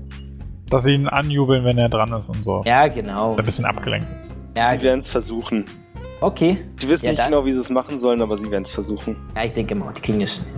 [0.73, 2.61] Dass sie ihn anjubeln, wenn er dran ist und so.
[2.65, 3.35] Ja, genau.
[3.35, 4.35] Ein bisschen abgelenkt ist.
[4.57, 5.65] Ja, Sie werden es versuchen.
[6.21, 6.57] okay.
[6.81, 8.71] Die wissen Ja, nicht dann- genau, wie sie es machen sollen, aber sie werden es
[8.71, 9.15] versuchen.
[9.35, 10.53] Ja, ich denke mal, die kriegen es schon hin.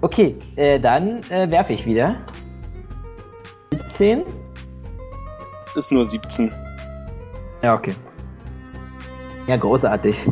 [0.00, 2.16] Okay, äh, dann äh, werfe ich wieder.
[3.70, 4.24] 17?
[5.76, 6.52] Ist nur 17.
[7.62, 7.94] Ja, okay.
[9.46, 10.26] Ja, großartig.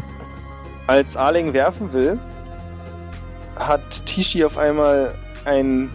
[0.86, 2.18] Als Arling werfen will,
[3.56, 5.14] hat Tishi auf einmal
[5.44, 5.90] einen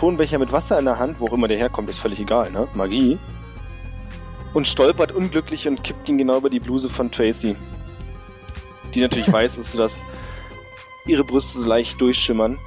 [0.00, 2.66] Tonbecher mit Wasser in der Hand, wo auch immer der herkommt, ist völlig egal, ne?
[2.72, 3.18] Magie.
[4.54, 7.54] Und stolpert unglücklich und kippt ihn genau über die Bluse von Tracy.
[8.94, 10.02] Die natürlich weiß ist, dass
[11.04, 12.58] ihre Brüste so leicht durchschimmern.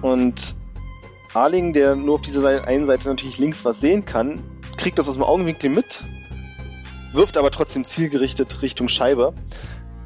[0.00, 0.56] Und
[1.34, 4.40] Arling, der nur auf dieser einen Seite natürlich links was sehen kann,
[4.78, 6.04] kriegt das aus dem Augenwinkel mit,
[7.12, 9.34] wirft aber trotzdem zielgerichtet Richtung Scheibe,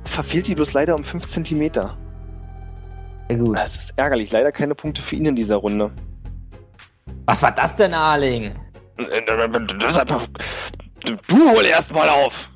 [0.03, 1.97] verfehlt die bloß leider um 5 Zentimeter.
[3.33, 3.57] Sehr gut.
[3.57, 5.91] Das ist ärgerlich, leider keine Punkte für ihn in dieser Runde.
[7.27, 8.53] Was war das denn, Arling?
[8.97, 10.05] Das
[11.27, 12.51] Du hol erst mal auf!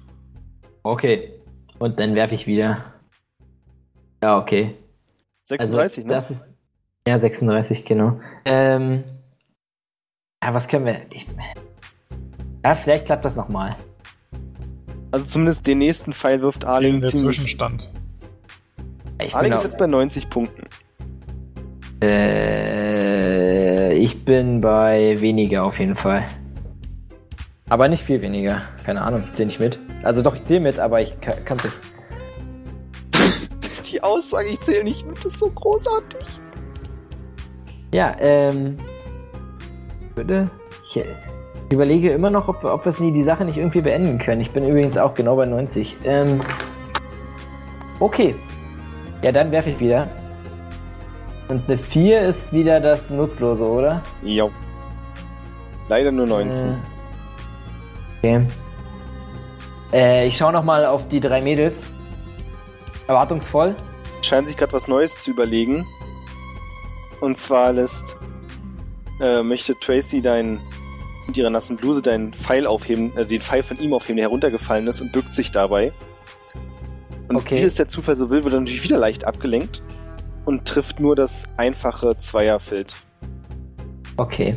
[0.83, 1.33] Okay.
[1.79, 2.85] Und dann werfe ich wieder.
[4.22, 4.77] Ja, okay.
[5.45, 6.14] 36, also, ne?
[6.14, 6.47] Das ist.
[7.09, 8.20] Ja, 36, genau.
[8.45, 9.05] Ähm.
[10.43, 11.03] Ja, was können wir.
[11.12, 11.27] Ich,
[12.64, 13.70] ja, vielleicht klappt das nochmal.
[15.11, 17.37] Also zumindest den nächsten Pfeil wirft Arling der ziemlich.
[17.37, 17.91] Zwischenstand.
[19.20, 20.66] Ich Arling ist jetzt bei 90 Punkten.
[22.03, 26.24] Äh, ich bin bei weniger auf jeden Fall.
[27.68, 28.62] Aber nicht viel weniger.
[28.84, 29.80] Keine Ahnung, ich zähle nicht mit.
[30.03, 31.76] Also doch, ich zähle mit, aber ich kann es nicht.
[33.92, 36.24] Die Aussage, ich zähle nicht mit, ist so großartig.
[37.92, 38.76] Ja, ähm.
[40.14, 40.51] Würde.
[40.84, 44.18] Ich, ich überlege immer noch, ob, ob wir es nie die Sache nicht irgendwie beenden
[44.18, 44.40] können.
[44.40, 45.97] Ich bin übrigens auch genau bei 90.
[46.05, 46.40] Ähm.
[47.99, 48.34] Okay.
[49.22, 50.07] Ja, dann werfe ich wieder.
[51.49, 54.03] Und eine 4 ist wieder das Nutzlose, oder?
[54.22, 54.51] Jo.
[55.88, 56.70] Leider nur 19.
[56.70, 56.76] Äh,
[58.18, 58.47] okay.
[59.92, 61.86] Äh, ich schaue nochmal auf die drei Mädels.
[63.07, 63.76] Erwartungsvoll.
[64.22, 65.86] Scheinen sich gerade was Neues zu überlegen.
[67.20, 68.16] Und zwar lässt,
[69.20, 70.61] äh, möchte Tracy dein,
[71.28, 74.88] mit ihrer nassen Bluse deinen Pfeil aufheben, äh, den Pfeil von ihm aufheben, der heruntergefallen
[74.88, 75.92] ist und bückt sich dabei.
[77.28, 77.59] Und Okay.
[77.59, 79.82] wie es der Zufall so will, wird er natürlich wieder leicht abgelenkt
[80.47, 82.97] und trifft nur das einfache Zweierfeld.
[84.16, 84.57] Okay.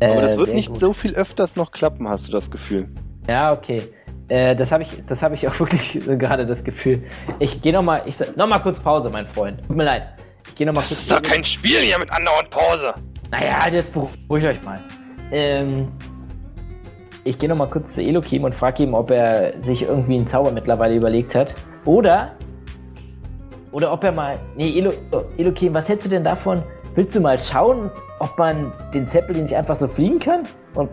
[0.00, 0.78] Aber Äh, das wird sehr nicht gut.
[0.80, 2.88] so viel öfters noch klappen, hast du das Gefühl.
[3.28, 3.82] Ja, okay.
[4.28, 7.04] Äh, das habe ich, das habe ich auch wirklich so gerade das Gefühl.
[7.38, 9.62] Ich gehe noch mal, ich sag- noch mal kurz Pause, mein Freund.
[9.66, 10.08] Tut mir leid.
[10.48, 12.94] Ich gehe noch mal Das ist doch kein Spiel hier mit andauernd Pause.
[13.30, 14.80] Naja, jetzt beruhigt euch mal.
[15.32, 15.88] Ähm,
[17.24, 20.28] ich gehe noch mal kurz zu Elokim und frage ihm, ob er sich irgendwie einen
[20.28, 21.54] Zauber mittlerweile überlegt hat.
[21.86, 22.32] Oder,
[23.74, 24.92] oder ob er mal, nee, Elo,
[25.36, 26.62] Elokim, was hältst du denn davon?
[26.94, 30.44] Willst du mal schauen, ob man den Zeppelin nicht einfach so fliegen kann?
[30.74, 30.88] Und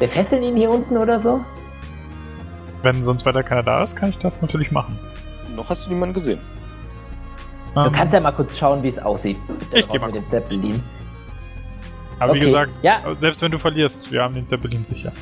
[0.00, 1.40] wir fesseln ihn hier unten oder so?
[2.82, 4.98] Wenn sonst weiter keiner da ist, kann ich das natürlich machen.
[5.54, 6.40] Noch hast du niemanden gesehen.
[7.74, 9.38] Du Ähm, kannst ja mal kurz schauen, wie es aussieht.
[9.72, 10.82] Ich Raus geh mal mit dem Zeppelin.
[12.18, 12.46] aber wie okay.
[12.46, 13.00] gesagt, Ja.
[13.16, 15.12] selbst wenn du verlierst, wir haben den Zeppelin sicher.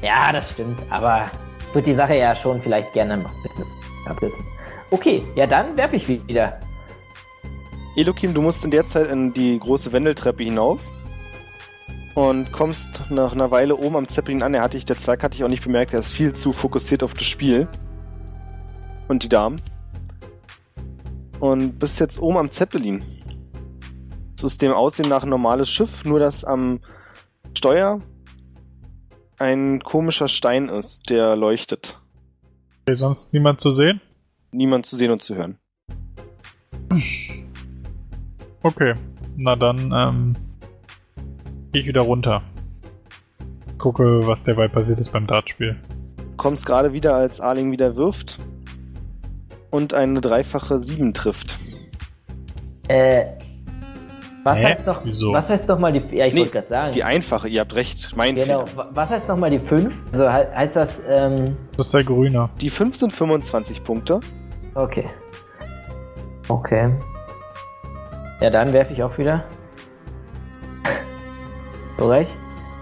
[0.00, 1.30] Ja, das stimmt, aber
[1.68, 3.64] ich würde die Sache ja schon vielleicht gerne noch ein bisschen
[4.08, 4.44] abkürzen.
[4.90, 6.58] Okay, ja dann werfe ich wieder.
[7.96, 10.80] Elokim, du musst in der Zeit in die große Wendeltreppe hinauf
[12.14, 14.54] und kommst nach einer Weile oben am Zeppelin an.
[14.54, 17.02] Er hatte ich, der Zwerg hatte ich auch nicht bemerkt, er ist viel zu fokussiert
[17.02, 17.68] auf das Spiel.
[19.08, 19.60] Und die Damen.
[21.40, 23.02] Und bist jetzt oben am Zeppelin.
[24.36, 26.80] Es ist dem Aussehen nach ein normales Schiff, nur dass am
[27.56, 28.00] Steuer
[29.38, 31.98] ein komischer Stein ist, der leuchtet.
[32.86, 34.00] Okay, sonst niemand zu sehen?
[34.52, 35.58] Niemand zu sehen und zu hören.
[38.62, 38.94] Okay,
[39.36, 40.32] na dann ähm,
[41.72, 42.42] gehe ich wieder runter.
[43.78, 45.76] Gucke, was derweil passiert ist beim Dartspiel.
[46.36, 48.38] kommst gerade wieder, als Arling wieder wirft
[49.70, 51.58] und eine dreifache 7 trifft.
[52.88, 53.24] Äh,
[54.42, 54.64] was Hä?
[54.66, 55.32] heißt noch, Wieso?
[55.32, 56.92] was heißt noch mal die, ja ich Nee, wollte gerade sagen.
[56.92, 58.76] Die einfache, ihr habt recht, mein genau, Fehler.
[58.76, 59.94] wa- was heißt noch mal die 5?
[60.12, 62.50] Also he heißt das, ähm, Das ist der Grüne.
[62.60, 64.20] Die 5 sind 25 Punkte.
[64.82, 65.10] Okay.
[66.48, 66.92] Okay.
[68.40, 69.44] Ja, dann werfe ich auch wieder.
[71.98, 72.30] so recht?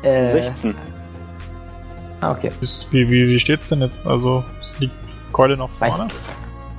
[0.03, 0.75] Äh, 16.
[2.21, 2.53] Ah, okay.
[2.61, 4.07] Ist, wie, wie, wie steht's denn jetzt?
[4.07, 4.45] Also,
[4.79, 4.95] liegt
[5.33, 6.09] Keule noch vorne?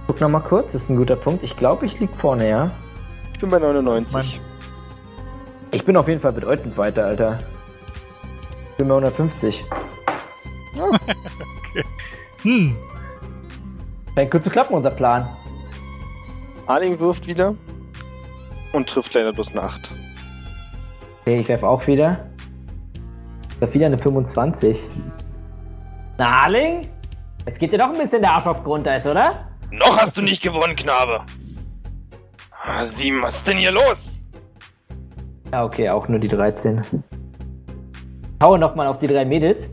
[0.07, 1.43] Guck noch mal kurz, das ist ein guter Punkt.
[1.43, 2.71] Ich glaube, ich lieg vorne, ja.
[3.33, 4.41] Ich bin bei 99.
[5.71, 7.37] Ich bin auf jeden Fall bedeutend weiter, Alter.
[8.71, 9.63] Ich bin bei 150.
[12.43, 12.73] Hm,
[14.15, 15.29] Scheint gut zu klappen, unser Plan.
[16.67, 17.55] Arling wirft wieder
[18.73, 19.91] und trifft leider bloß eine 8.
[21.21, 22.27] Okay, ich werfe auch wieder.
[23.49, 24.87] Ich werfe wieder eine 25.
[26.17, 26.81] Na, Harling?
[27.45, 29.47] Jetzt geht dir doch ein bisschen der Arsch auf Grundeis, oder?
[29.71, 31.21] Noch hast du nicht gewonnen, Knabe.
[32.87, 34.21] Sieben, was ist denn hier los?
[35.51, 36.81] Ja, okay, auch nur die 13.
[38.43, 39.69] Haue nochmal auf die drei Mädels.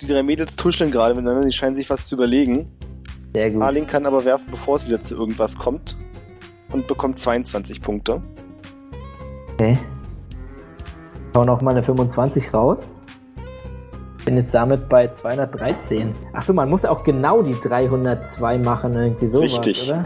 [0.00, 2.70] Die drei Mädels tuscheln gerade miteinander, die scheinen sich was zu überlegen.
[3.34, 3.62] Sehr gut.
[3.62, 5.96] Arling kann aber werfen, bevor es wieder zu irgendwas kommt.
[6.72, 8.22] Und bekommt 22 Punkte.
[9.54, 9.78] Okay.
[11.34, 12.90] Hau nochmal eine 25 raus.
[14.24, 16.12] Bin jetzt damit bei 213.
[16.32, 19.88] Achso, man muss auch genau die 302 machen, irgendwie sowas, Richtig.
[19.88, 20.04] oder?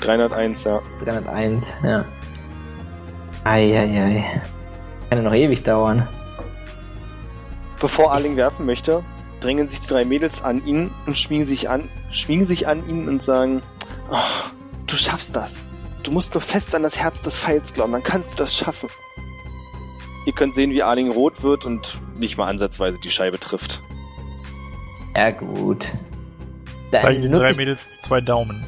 [0.00, 0.80] 301, ja.
[1.04, 2.04] 301, ja.
[3.44, 4.42] Eieiei.
[5.08, 6.08] Kann ja noch ewig dauern.
[7.80, 9.02] Bevor Arling werfen möchte,
[9.40, 13.08] drängen sich die drei Mädels an ihn und schmiegen sich an, schmiegen sich an ihn
[13.08, 13.62] und sagen,
[14.10, 14.50] "Oh,
[14.86, 15.64] du schaffst das.
[16.02, 18.88] Du musst nur fest an das Herz des Pfeils glauben, dann kannst du das schaffen.
[20.26, 23.80] Ihr könnt sehen, wie Arling rot wird und nicht mal ansatzweise die Scheibe trifft.
[25.16, 25.88] Ja, gut.
[26.92, 28.62] da Dann die drei nutze ich, Mädels zwei Daumen.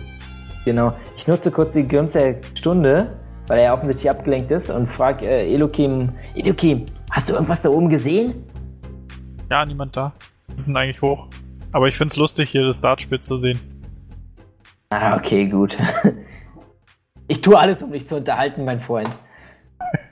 [0.64, 0.94] genau.
[1.16, 5.52] Ich nutze kurz die Gunst der Stunde, weil er offensichtlich abgelenkt ist und frage äh,
[5.54, 8.44] Elokim, Elokim, hast du irgendwas da oben gesehen?
[9.53, 10.14] Ja, niemand da.
[10.57, 11.28] Hinten eigentlich hoch.
[11.72, 13.61] Aber ich find's lustig, hier das Dartspiel zu sehen.
[14.88, 15.76] Ah, okay, gut.
[17.28, 19.11] Ich tue alles, um dich zu unterhalten, mein Freund.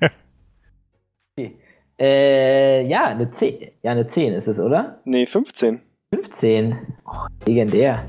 [1.39, 1.59] Okay.
[1.99, 3.71] Äh, ja, eine 10.
[3.83, 5.01] Ja, eine 10 ist es, oder?
[5.05, 5.81] Nee, 15.
[6.15, 6.79] 15.
[7.07, 8.05] Oh, legendär.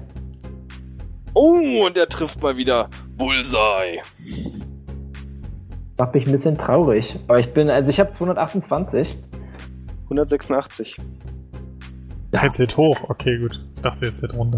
[1.33, 4.01] Oh, und er trifft mal wieder Bullseye.
[5.97, 7.17] Macht mich ein bisschen traurig.
[7.27, 9.17] Aber ich bin, also ich habe 228.
[10.11, 10.97] 186.
[12.33, 12.43] Ja.
[12.43, 12.97] Jetzt geht hoch.
[13.09, 13.59] Okay, gut.
[13.75, 14.57] Ich dachte, jetzt geht runter.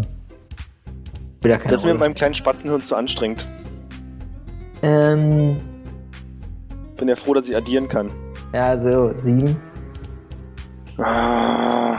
[1.42, 3.46] Wieder keine Das ist mir mit meinem kleinen Spatzenhirn zu anstrengend.
[4.82, 5.60] Ähm,
[6.96, 8.10] Bin ja froh, dass ich addieren kann.
[8.52, 9.56] ja, so 7.
[10.98, 11.98] Ah,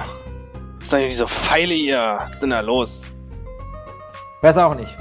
[0.80, 2.16] was sind denn diese Pfeile hier?
[2.20, 3.12] Was ist denn da los?
[4.42, 4.96] Weiß auch nicht.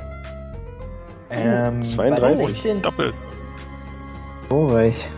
[1.30, 2.20] Ähm, 32.
[2.20, 3.14] bei 16 Doppelt.
[4.50, 5.08] Oh, weich.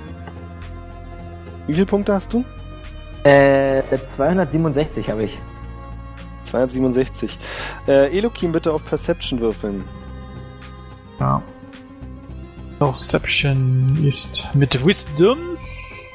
[1.66, 2.44] Wie viele Punkte hast du?
[3.26, 5.40] Äh, 267 habe ich.
[6.44, 7.36] 267.
[7.88, 9.82] Äh, Elokim bitte auf Perception würfeln.
[11.18, 11.42] Ja.
[12.78, 15.38] Perception ist mit Wisdom.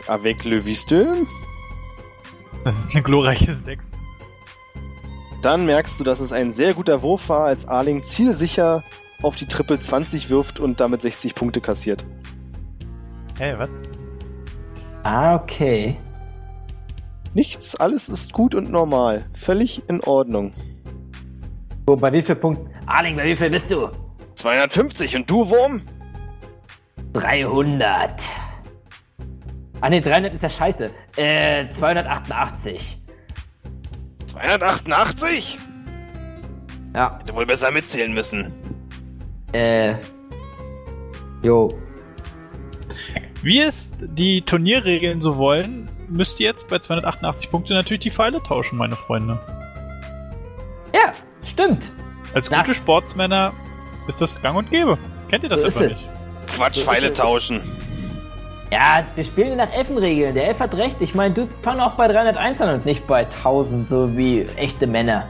[0.08, 1.28] Avec le Wisdom.
[2.64, 3.86] Das ist eine glorreiche 6.
[5.42, 8.84] Dann merkst du, dass es ein sehr guter Wurf war, als Arling zielsicher
[9.22, 12.06] auf die Triple 20 wirft und damit 60 Punkte kassiert.
[13.38, 13.70] Hey, was?
[15.04, 15.98] Ah, okay.
[17.34, 19.26] Nichts, alles ist gut und normal.
[19.34, 20.52] Völlig in Ordnung.
[21.88, 22.70] So, bei wie viel Punkten?
[22.86, 23.90] Arling, bei wie viel bist du?
[24.36, 25.82] 250 und du, Wurm?
[27.14, 28.22] 300.
[29.82, 30.90] Ah ne, 300 ist ja scheiße.
[31.18, 33.02] Äh, 288.
[34.28, 35.60] 288?
[36.94, 38.52] Ja, Hätte wohl besser mitzählen müssen.
[39.54, 39.96] äh.
[41.44, 41.70] Jo.
[43.42, 48.42] Wie es die Turnierregeln so wollen, müsst ihr jetzt bei 288 Punkte natürlich die Pfeile
[48.44, 49.40] tauschen, meine Freunde.
[50.94, 51.12] Ja,
[51.46, 51.92] stimmt.
[52.34, 52.58] Als Na.
[52.60, 53.54] gute Sportsmänner
[54.08, 54.98] ist das gang und gäbe.
[55.30, 55.80] Kennt ihr das So es.
[55.80, 55.98] nicht?
[56.48, 57.62] Quatsch, So Pfeile tauschen.
[58.72, 60.34] Ja, wir spielen nach Elfenregeln.
[60.34, 60.98] Der Elf hat recht.
[61.02, 64.88] Ich meine, du fang auch bei 301 an und nicht bei 1000, so wie echte
[64.88, 65.28] Männer.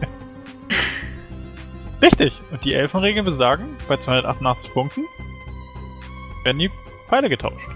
[2.02, 2.40] Richtig.
[2.50, 5.02] Und die Elfenregeln besagen, bei 288 Punkten
[6.44, 6.70] werden die
[7.08, 7.68] Pfeile getauscht.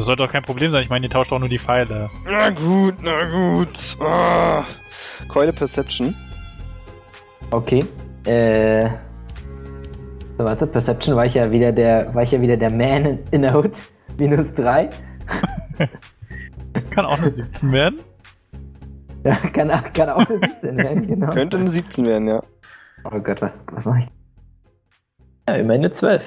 [0.00, 0.82] Das sollte doch kein Problem sein.
[0.82, 2.08] Ich meine, ihr tauscht auch nur die Pfeile.
[2.24, 3.98] Na gut, na gut.
[4.00, 4.64] Ah.
[5.28, 6.14] Keule Perception.
[7.50, 7.84] Okay.
[8.24, 8.88] Äh.
[10.38, 13.42] So, warte, Perception war ich ja wieder der, war ich ja wieder der Man in,
[13.42, 13.72] der Hood.
[14.18, 14.88] Minus 3.
[16.92, 18.00] Kann auch nur 17 werden.
[19.22, 21.30] Ja, kann, auch- kann auch eine 17 werden, genau.
[21.34, 22.42] Könnte eine 17 werden, ja.
[23.04, 24.06] Oh Gott, was, was mache ich?
[25.46, 26.22] Ja, immerhin eine 12.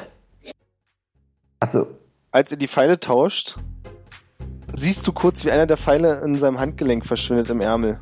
[1.60, 1.88] Achso.
[2.34, 3.58] Als ihr die Pfeile tauscht,
[4.74, 8.00] siehst du kurz, wie einer der Pfeile in seinem Handgelenk verschwindet im Ärmel.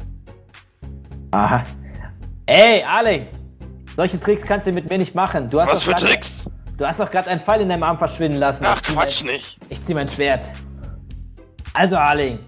[1.31, 1.65] Aha.
[2.45, 3.27] Ey, Arling!
[3.97, 5.49] Solche Tricks kannst du mit mir nicht machen.
[5.49, 6.49] Du hast Was doch für grad- Tricks?
[6.77, 8.63] Du hast doch gerade einen Pfeil in deinem Arm verschwinden lassen.
[8.65, 9.57] Ach, Quatsch Mein, nicht.
[9.67, 10.49] ich zieh mein Schwert.
[11.73, 12.39] Also, Arling.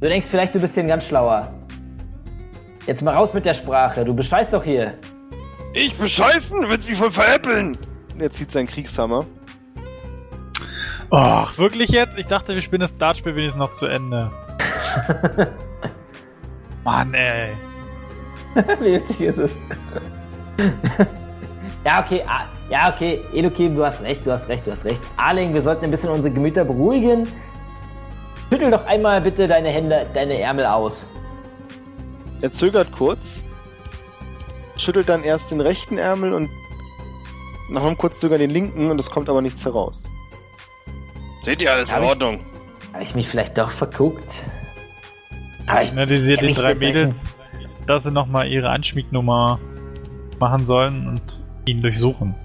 [0.00, 1.52] Du denkst vielleicht, du bist hier ein ganz schlauer.
[2.86, 4.04] Jetzt mal raus mit der Sprache.
[4.04, 4.94] Du bescheißt doch hier.
[5.74, 6.64] Ich bescheißen?
[6.68, 7.76] Willst mich voll veräppeln?
[8.14, 9.26] Und er zieht seinen Kriegshammer.
[11.12, 12.16] Och, wirklich jetzt?
[12.16, 14.30] Ich dachte, wir spielen das Dartspiel wenigstens noch zu Ende.
[16.84, 17.50] Mann, ey.
[18.80, 19.56] Wie witzig ist es?
[21.84, 22.24] ja, okay.
[22.26, 23.20] ah, Ja, okay.
[23.34, 25.02] Elokim, du hast recht, du hast recht, du hast recht.
[25.18, 27.28] Arling, wir sollten ein bisschen unsere Gemüter beruhigen.
[28.50, 31.06] Schüttel doch einmal bitte deine Hände, deine Ärmel aus.
[32.40, 33.44] Er zögert kurz,
[34.78, 36.48] schüttelt dann erst den rechten Ärmel und
[37.68, 40.04] nach einem kurz zögern den linken und es kommt aber nichts heraus.
[41.42, 42.40] Seht ihr, alles Hab in Ordnung.
[42.92, 44.32] Habe ich mich vielleicht doch verguckt?
[45.66, 47.34] Aber ich, Signalisiert den drei Mädels,
[47.88, 49.58] dass sie nochmal ihre Anschmignummer
[50.38, 52.36] machen sollen und ihn durchsuchen.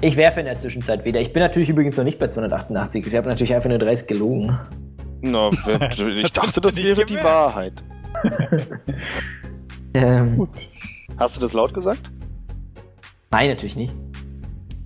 [0.00, 1.20] ich werfe in der Zwischenzeit wieder.
[1.20, 3.06] Ich bin natürlich übrigens noch nicht bei 288.
[3.06, 4.58] Ich habe natürlich einfach nur 30 gelogen.
[5.20, 5.50] Na,
[6.22, 7.22] ich dachte, das wäre die.
[7.22, 7.82] Wahrheit.
[9.92, 10.48] Ähm.
[11.18, 12.12] Hast du das laut gesagt?
[13.32, 13.92] nein, natürlich nicht.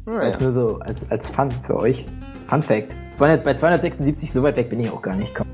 [0.06, 0.30] Naja.
[0.30, 2.04] Das nur so als, als Fun für euch.
[2.48, 2.94] Fun Fact.
[3.12, 5.34] 200, bei 276, so weit weg bin ich auch gar nicht.
[5.34, 5.46] Komm.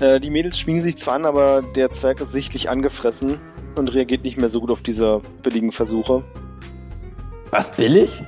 [0.00, 3.40] Äh, die Mädels schmiegen sich zwar an, aber der Zwerg ist sichtlich angefressen
[3.76, 6.22] und reagiert nicht mehr so gut auf diese billigen Versuche.
[7.50, 8.22] Was billig?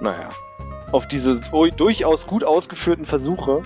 [0.00, 0.28] Naja.
[0.92, 1.40] Auf diese
[1.76, 3.62] durchaus gut ausgeführten Versuche.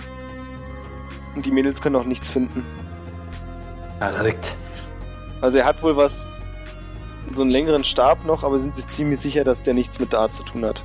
[1.35, 2.65] Und die Mädels können auch nichts finden.
[3.99, 4.55] Verrückt.
[5.41, 6.27] Also er hat wohl was,
[7.35, 10.33] so einen längeren Stab noch, aber sind sich ziemlich sicher, dass der nichts mit Dart
[10.33, 10.83] zu tun hat.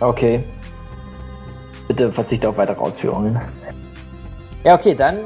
[0.00, 0.42] Okay.
[1.88, 3.40] Bitte verzichte auf weitere Ausführungen.
[4.64, 5.18] Ja, okay, dann.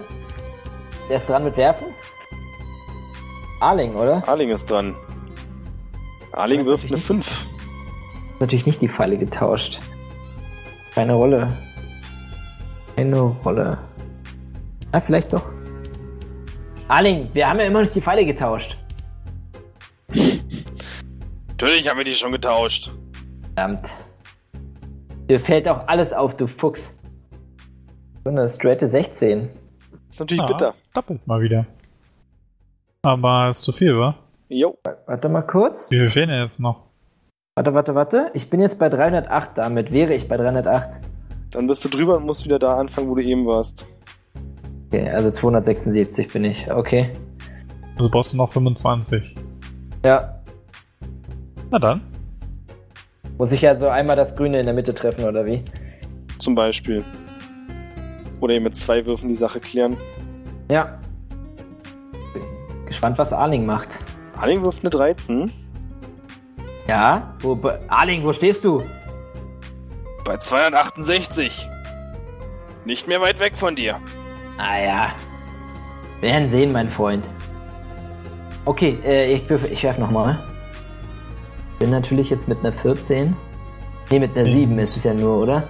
[1.08, 1.86] Der ist dran mit Werfen?
[3.60, 4.26] Arling, oder?
[4.28, 4.94] Arling ist dran.
[6.32, 7.06] Arling wirft eine nicht.
[7.06, 7.26] 5.
[7.26, 9.80] Ist natürlich nicht die Pfeile getauscht.
[10.94, 11.56] Keine Rolle.
[12.96, 13.78] Keine Rolle.
[14.92, 15.44] Ah, vielleicht doch.
[16.88, 18.76] Arling, wir haben ja immer noch nicht die Pfeile getauscht.
[21.60, 22.90] Natürlich haben wir die schon getauscht.
[23.54, 23.90] Verdammt.
[25.28, 26.96] Dir fällt auch alles auf, du Fuchs.
[28.24, 29.46] So eine straighte 16.
[30.08, 30.74] Ist natürlich Ah, bitter.
[30.94, 31.66] Doppelt mal wieder.
[33.02, 34.14] Aber ist zu viel, wa?
[34.48, 34.78] Jo.
[35.04, 35.90] Warte mal kurz.
[35.90, 36.86] Wie viel fehlen denn jetzt noch?
[37.56, 38.30] Warte, warte, warte.
[38.32, 39.92] Ich bin jetzt bei 308 damit.
[39.92, 41.02] Wäre ich bei 308.
[41.50, 43.84] Dann bist du drüber und musst wieder da anfangen, wo du eben warst.
[44.86, 46.72] Okay, also 276 bin ich.
[46.72, 47.12] Okay.
[47.98, 49.34] Also brauchst du noch 25.
[50.06, 50.39] Ja.
[51.70, 52.00] Na dann.
[53.38, 55.62] Muss ich also einmal das Grüne in der Mitte treffen, oder wie?
[56.38, 57.04] Zum Beispiel.
[58.40, 59.96] Oder ihr mit zwei Würfen die Sache klären.
[60.70, 60.98] Ja.
[62.34, 62.42] Bin
[62.86, 63.98] gespannt, was Arling macht.
[64.36, 65.52] Arling wirft eine 13.
[66.86, 67.34] Ja?
[67.40, 67.58] Wo,
[67.88, 68.82] Arling, wo stehst du?
[70.24, 71.68] Bei 268.
[72.84, 74.00] Nicht mehr weit weg von dir.
[74.58, 75.10] Ah ja.
[76.20, 77.24] Wir werden sehen, mein Freund.
[78.64, 80.49] Okay, äh, ich, ich werf nochmal.
[81.80, 83.34] Bin natürlich jetzt mit einer 14.
[84.12, 84.52] Ne, mit einer Mhm.
[84.54, 85.66] 7 ist es ja nur, oder?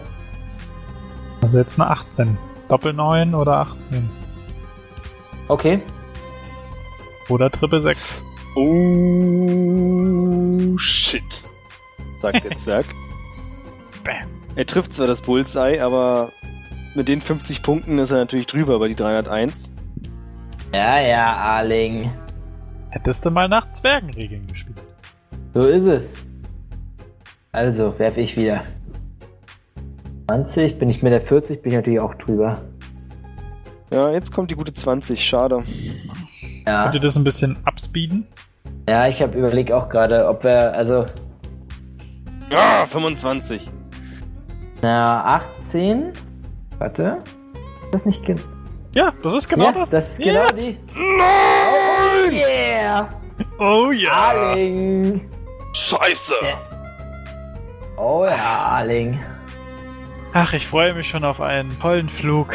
[1.43, 2.37] Also jetzt eine 18.
[2.69, 4.11] Doppel 9 oder 18.
[5.49, 5.83] Okay.
[7.29, 8.23] Oder Triple 6.
[9.51, 11.43] Oh, shit.
[12.21, 12.87] Sagt der Zwerg.
[14.05, 14.29] Bam.
[14.57, 16.31] Er trifft zwar das Bullseye, aber
[16.95, 19.71] mit den 50 Punkten ist er natürlich drüber bei die 301.
[20.75, 22.11] Ja, ja, Arling.
[22.91, 24.83] Hättest du mal nach Zwergenregeln gespielt.
[25.55, 26.17] So ist es.
[27.53, 28.63] Also, werfe ich wieder.
[30.29, 32.61] 20, bin ich mit der 40, bin ich natürlich auch drüber.
[33.93, 35.25] Ja, jetzt kommt die gute 20.
[35.25, 35.65] Schade.
[36.67, 38.27] Ja, Könnt ihr das ein bisschen abspeeden?
[38.89, 41.05] ja ich habe überlegt auch gerade, ob wir, also,
[42.51, 43.69] Ja, 25.
[44.83, 46.13] na, 18.
[46.79, 47.19] Warte.
[47.91, 48.41] Das nicht genau.
[48.95, 49.91] Ja, das ist genau ja, das.
[49.91, 50.47] das ist genau Ja.
[50.49, 50.79] die.
[50.95, 52.33] Nein!
[52.33, 53.09] Yeah!
[53.59, 54.11] Oh ja.
[54.11, 55.29] Arling!
[55.73, 56.35] Scheiße!
[57.97, 59.21] Oh ja, Arling.
[60.33, 62.55] Ach, ich freue mich schon auf einen tollen Flug.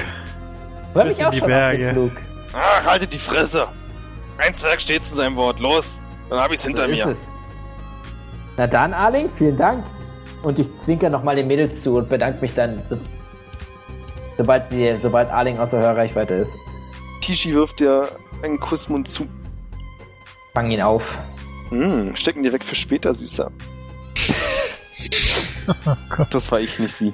[0.93, 1.89] Freue Bis mich in auch die schon Berge.
[1.89, 2.24] auf den Flug.
[2.53, 3.68] Ach, haltet die Fresse!
[4.38, 5.59] Ein Zwerg steht zu seinem Wort.
[5.59, 7.07] Los, dann hab ich's hinter so mir.
[7.07, 7.34] Ist es.
[8.57, 9.86] Na dann, Arling, vielen Dank.
[10.43, 12.97] Und ich zwinker nochmal den Mädels zu und bedanke mich dann, so,
[14.38, 16.57] sobald, sie, sobald Arling außer Hörreichweite ist.
[17.22, 18.09] Tishi wirft dir
[18.43, 19.28] einen Kussmund zu.
[20.53, 21.03] Fang ihn auf.
[21.70, 23.51] Hm, stecken dir weg für später, Süßer.
[25.88, 26.28] Oh Gott.
[26.34, 27.11] Das war ich, nicht sie.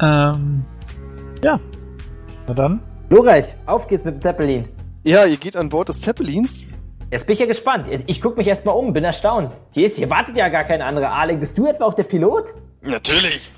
[0.00, 0.64] Ähm.
[1.42, 1.60] Ja.
[2.46, 2.80] Na dann.
[3.10, 4.68] Lorreich, auf geht's mit dem Zeppelin.
[5.04, 6.66] Ja, ihr geht an Bord des Zeppelins.
[7.10, 7.88] Jetzt bin ich ja gespannt.
[8.06, 9.54] Ich gucke mich erstmal um, bin erstaunt.
[9.70, 11.10] Hier, ist, hier wartet ja gar kein anderer.
[11.10, 12.52] Arling, bist du etwa auch der Pilot?
[12.82, 13.50] Natürlich.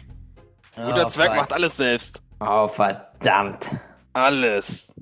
[0.77, 1.37] Guter oh, Zwerg fuck.
[1.37, 2.23] macht alles selbst.
[2.39, 3.69] Oh, verdammt.
[4.13, 4.95] Alles.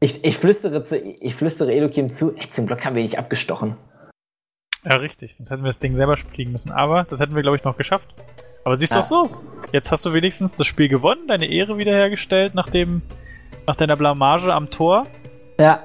[0.00, 2.34] Ich, ich, flüstere, zu, ich flüstere Elokim zu.
[2.36, 3.76] Ey, zum Glück haben wir ihn nicht abgestochen.
[4.84, 5.36] Ja, richtig.
[5.36, 6.70] Sonst hätten wir das Ding selber fliegen müssen.
[6.70, 8.14] Aber das hätten wir, glaube ich, noch geschafft.
[8.64, 9.00] Aber siehst du Ja.
[9.02, 9.30] auch so.
[9.72, 13.02] Jetzt hast du wenigstens das Spiel gewonnen, deine Ehre wiederhergestellt nach dem,
[13.66, 15.06] nach deiner Blamage am Tor.
[15.58, 15.82] Ja.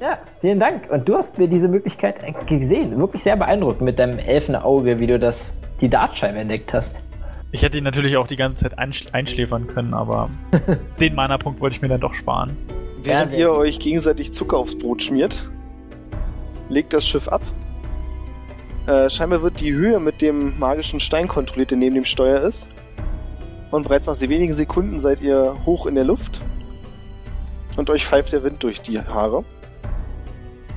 [0.00, 0.90] Ja, vielen Dank.
[0.90, 2.16] Und du hast mir diese Möglichkeit
[2.46, 2.98] gesehen.
[2.98, 7.02] Wirklich sehr beeindruckend mit deinem Elfenauge, wie du das, die Dartscheibe entdeckt hast.
[7.54, 10.28] Ich hätte ihn natürlich auch die ganze Zeit einsch einschläfern können, aber
[10.98, 12.56] den Mana-Punkt wollte ich mir dann doch sparen.
[13.00, 15.48] Während Ja, ihr euch gegenseitig Zucker aufs Brot schmiert,
[16.68, 17.42] legt das Schiff ab.
[18.88, 22.72] Äh, scheinbar wird die Höhe mit dem magischen Stein kontrolliert, der neben dem Steuer ist.
[23.70, 26.40] Und bereits nach wenigen Sekunden seid ihr hoch in der Luft.
[27.76, 29.44] Und euch pfeift der Wind durch die Haare.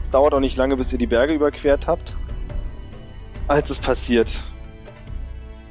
[0.04, 2.16] Es dauert auch nicht lange, bis ihr die Berge überquert habt.
[3.48, 4.44] Als es passiert.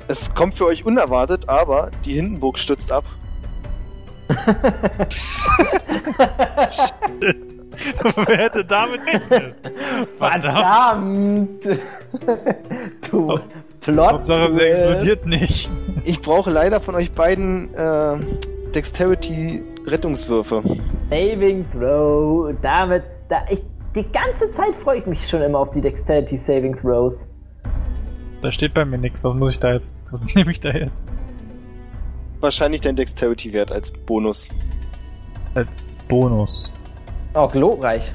[0.08, 3.04] Es kommt für euch unerwartet, aber die Hindenburg stürzt ab.
[8.26, 9.56] Wer hätte damit gerechnet?
[10.10, 11.64] Verdammt!
[13.10, 13.38] du
[13.80, 14.12] Plot.
[14.12, 15.70] Hauptsache, sie explodiert nicht.
[16.04, 18.16] Ich brauche leider von euch beiden äh,
[18.74, 20.62] Dexterity-Rettungswürfe.
[21.08, 22.52] Saving Throw.
[22.62, 23.62] Damit, da ich,
[23.94, 27.28] die ganze Zeit freue ich mich schon immer auf die Dexterity Saving Throws.
[28.42, 29.24] Da steht bei mir nichts.
[29.24, 29.94] Was muss ich da jetzt?
[30.10, 31.10] Was nehme ich da jetzt?
[32.40, 34.48] Wahrscheinlich dein Dexterity-Wert als Bonus.
[35.54, 35.68] Als
[36.08, 36.72] Bonus.
[37.34, 38.12] Oh, glorreich.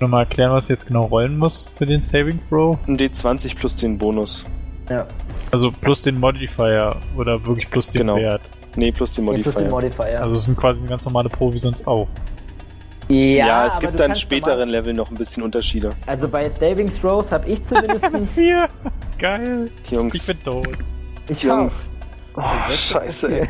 [0.00, 2.78] Nochmal erklären, was ich jetzt genau rollen muss für den Saving Throw.
[2.86, 4.46] Ein D20 plus den Bonus.
[4.88, 5.06] Ja.
[5.52, 8.16] Also plus den Modifier oder wirklich plus den Genau.
[8.16, 8.42] Wert.
[8.76, 9.98] Nee, plus den Ja, plus den Modifier.
[10.04, 10.22] Modifier.
[10.22, 12.06] Also es sind quasi eine ganz normale Pro wie sonst auch.
[13.08, 15.92] Ja, es aber gibt dann späteren Level noch ein bisschen Unterschiede.
[16.06, 18.06] Also bei Saving Throws habe ich zumindest.
[18.34, 18.68] Hier!
[19.18, 19.70] Geil!
[19.84, 20.68] Ich Jungs, bin tot.
[21.28, 21.90] ich Jungs.
[22.36, 23.48] Oh, scheiße, ey.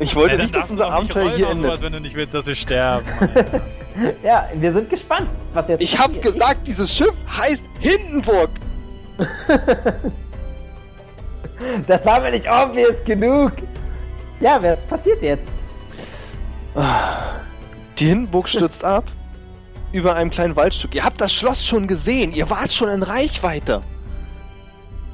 [0.00, 1.82] Ich wollte dann nicht, dass unser Abenteuer hier auf sowas, endet.
[1.82, 3.06] wenn du nicht willst, dass wir sterben.
[4.22, 8.50] Ja, wir sind gespannt, was jetzt Ich habe gesagt, dieses Schiff heißt Hindenburg.
[11.86, 13.52] Das war mir nicht obvious genug.
[14.40, 15.50] Ja, was passiert jetzt?
[17.98, 19.04] Die Hindenburg stürzt ab
[19.92, 20.94] über einem kleinen Waldstück.
[20.94, 22.32] Ihr habt das Schloss schon gesehen.
[22.34, 23.82] Ihr wart schon in Reichweite.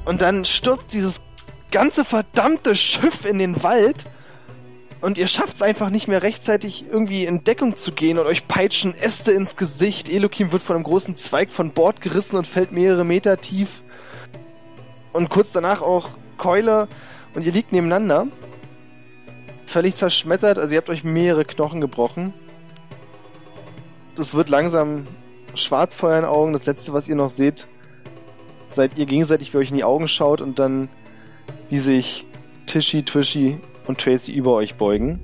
[0.05, 1.21] Und dann stürzt dieses
[1.71, 4.05] ganze verdammte Schiff in den Wald.
[4.99, 8.47] Und ihr schafft es einfach nicht mehr rechtzeitig irgendwie in Deckung zu gehen und euch
[8.47, 10.09] peitschen Äste ins Gesicht.
[10.09, 13.83] Elokim wird von einem großen Zweig von Bord gerissen und fällt mehrere Meter tief.
[15.11, 16.87] Und kurz danach auch Keule
[17.35, 18.27] und ihr liegt nebeneinander.
[19.65, 22.33] Völlig zerschmettert, also ihr habt euch mehrere Knochen gebrochen.
[24.15, 25.07] Das wird langsam
[25.55, 26.53] schwarz vor euren Augen.
[26.53, 27.67] Das letzte, was ihr noch seht,
[28.67, 30.89] seid ihr gegenseitig, wie euch in die Augen schaut und dann,
[31.69, 32.25] wie sich
[32.67, 35.19] Tishy, Twishy und Tracy über euch beugen.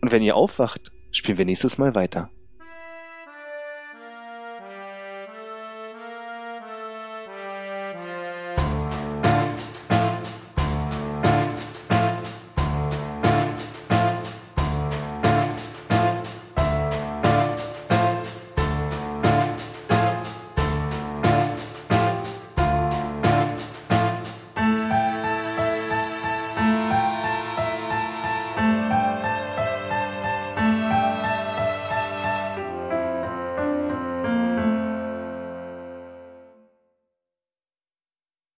[0.00, 2.30] Und wenn ihr aufwacht, spielen wir nächstes Mal weiter.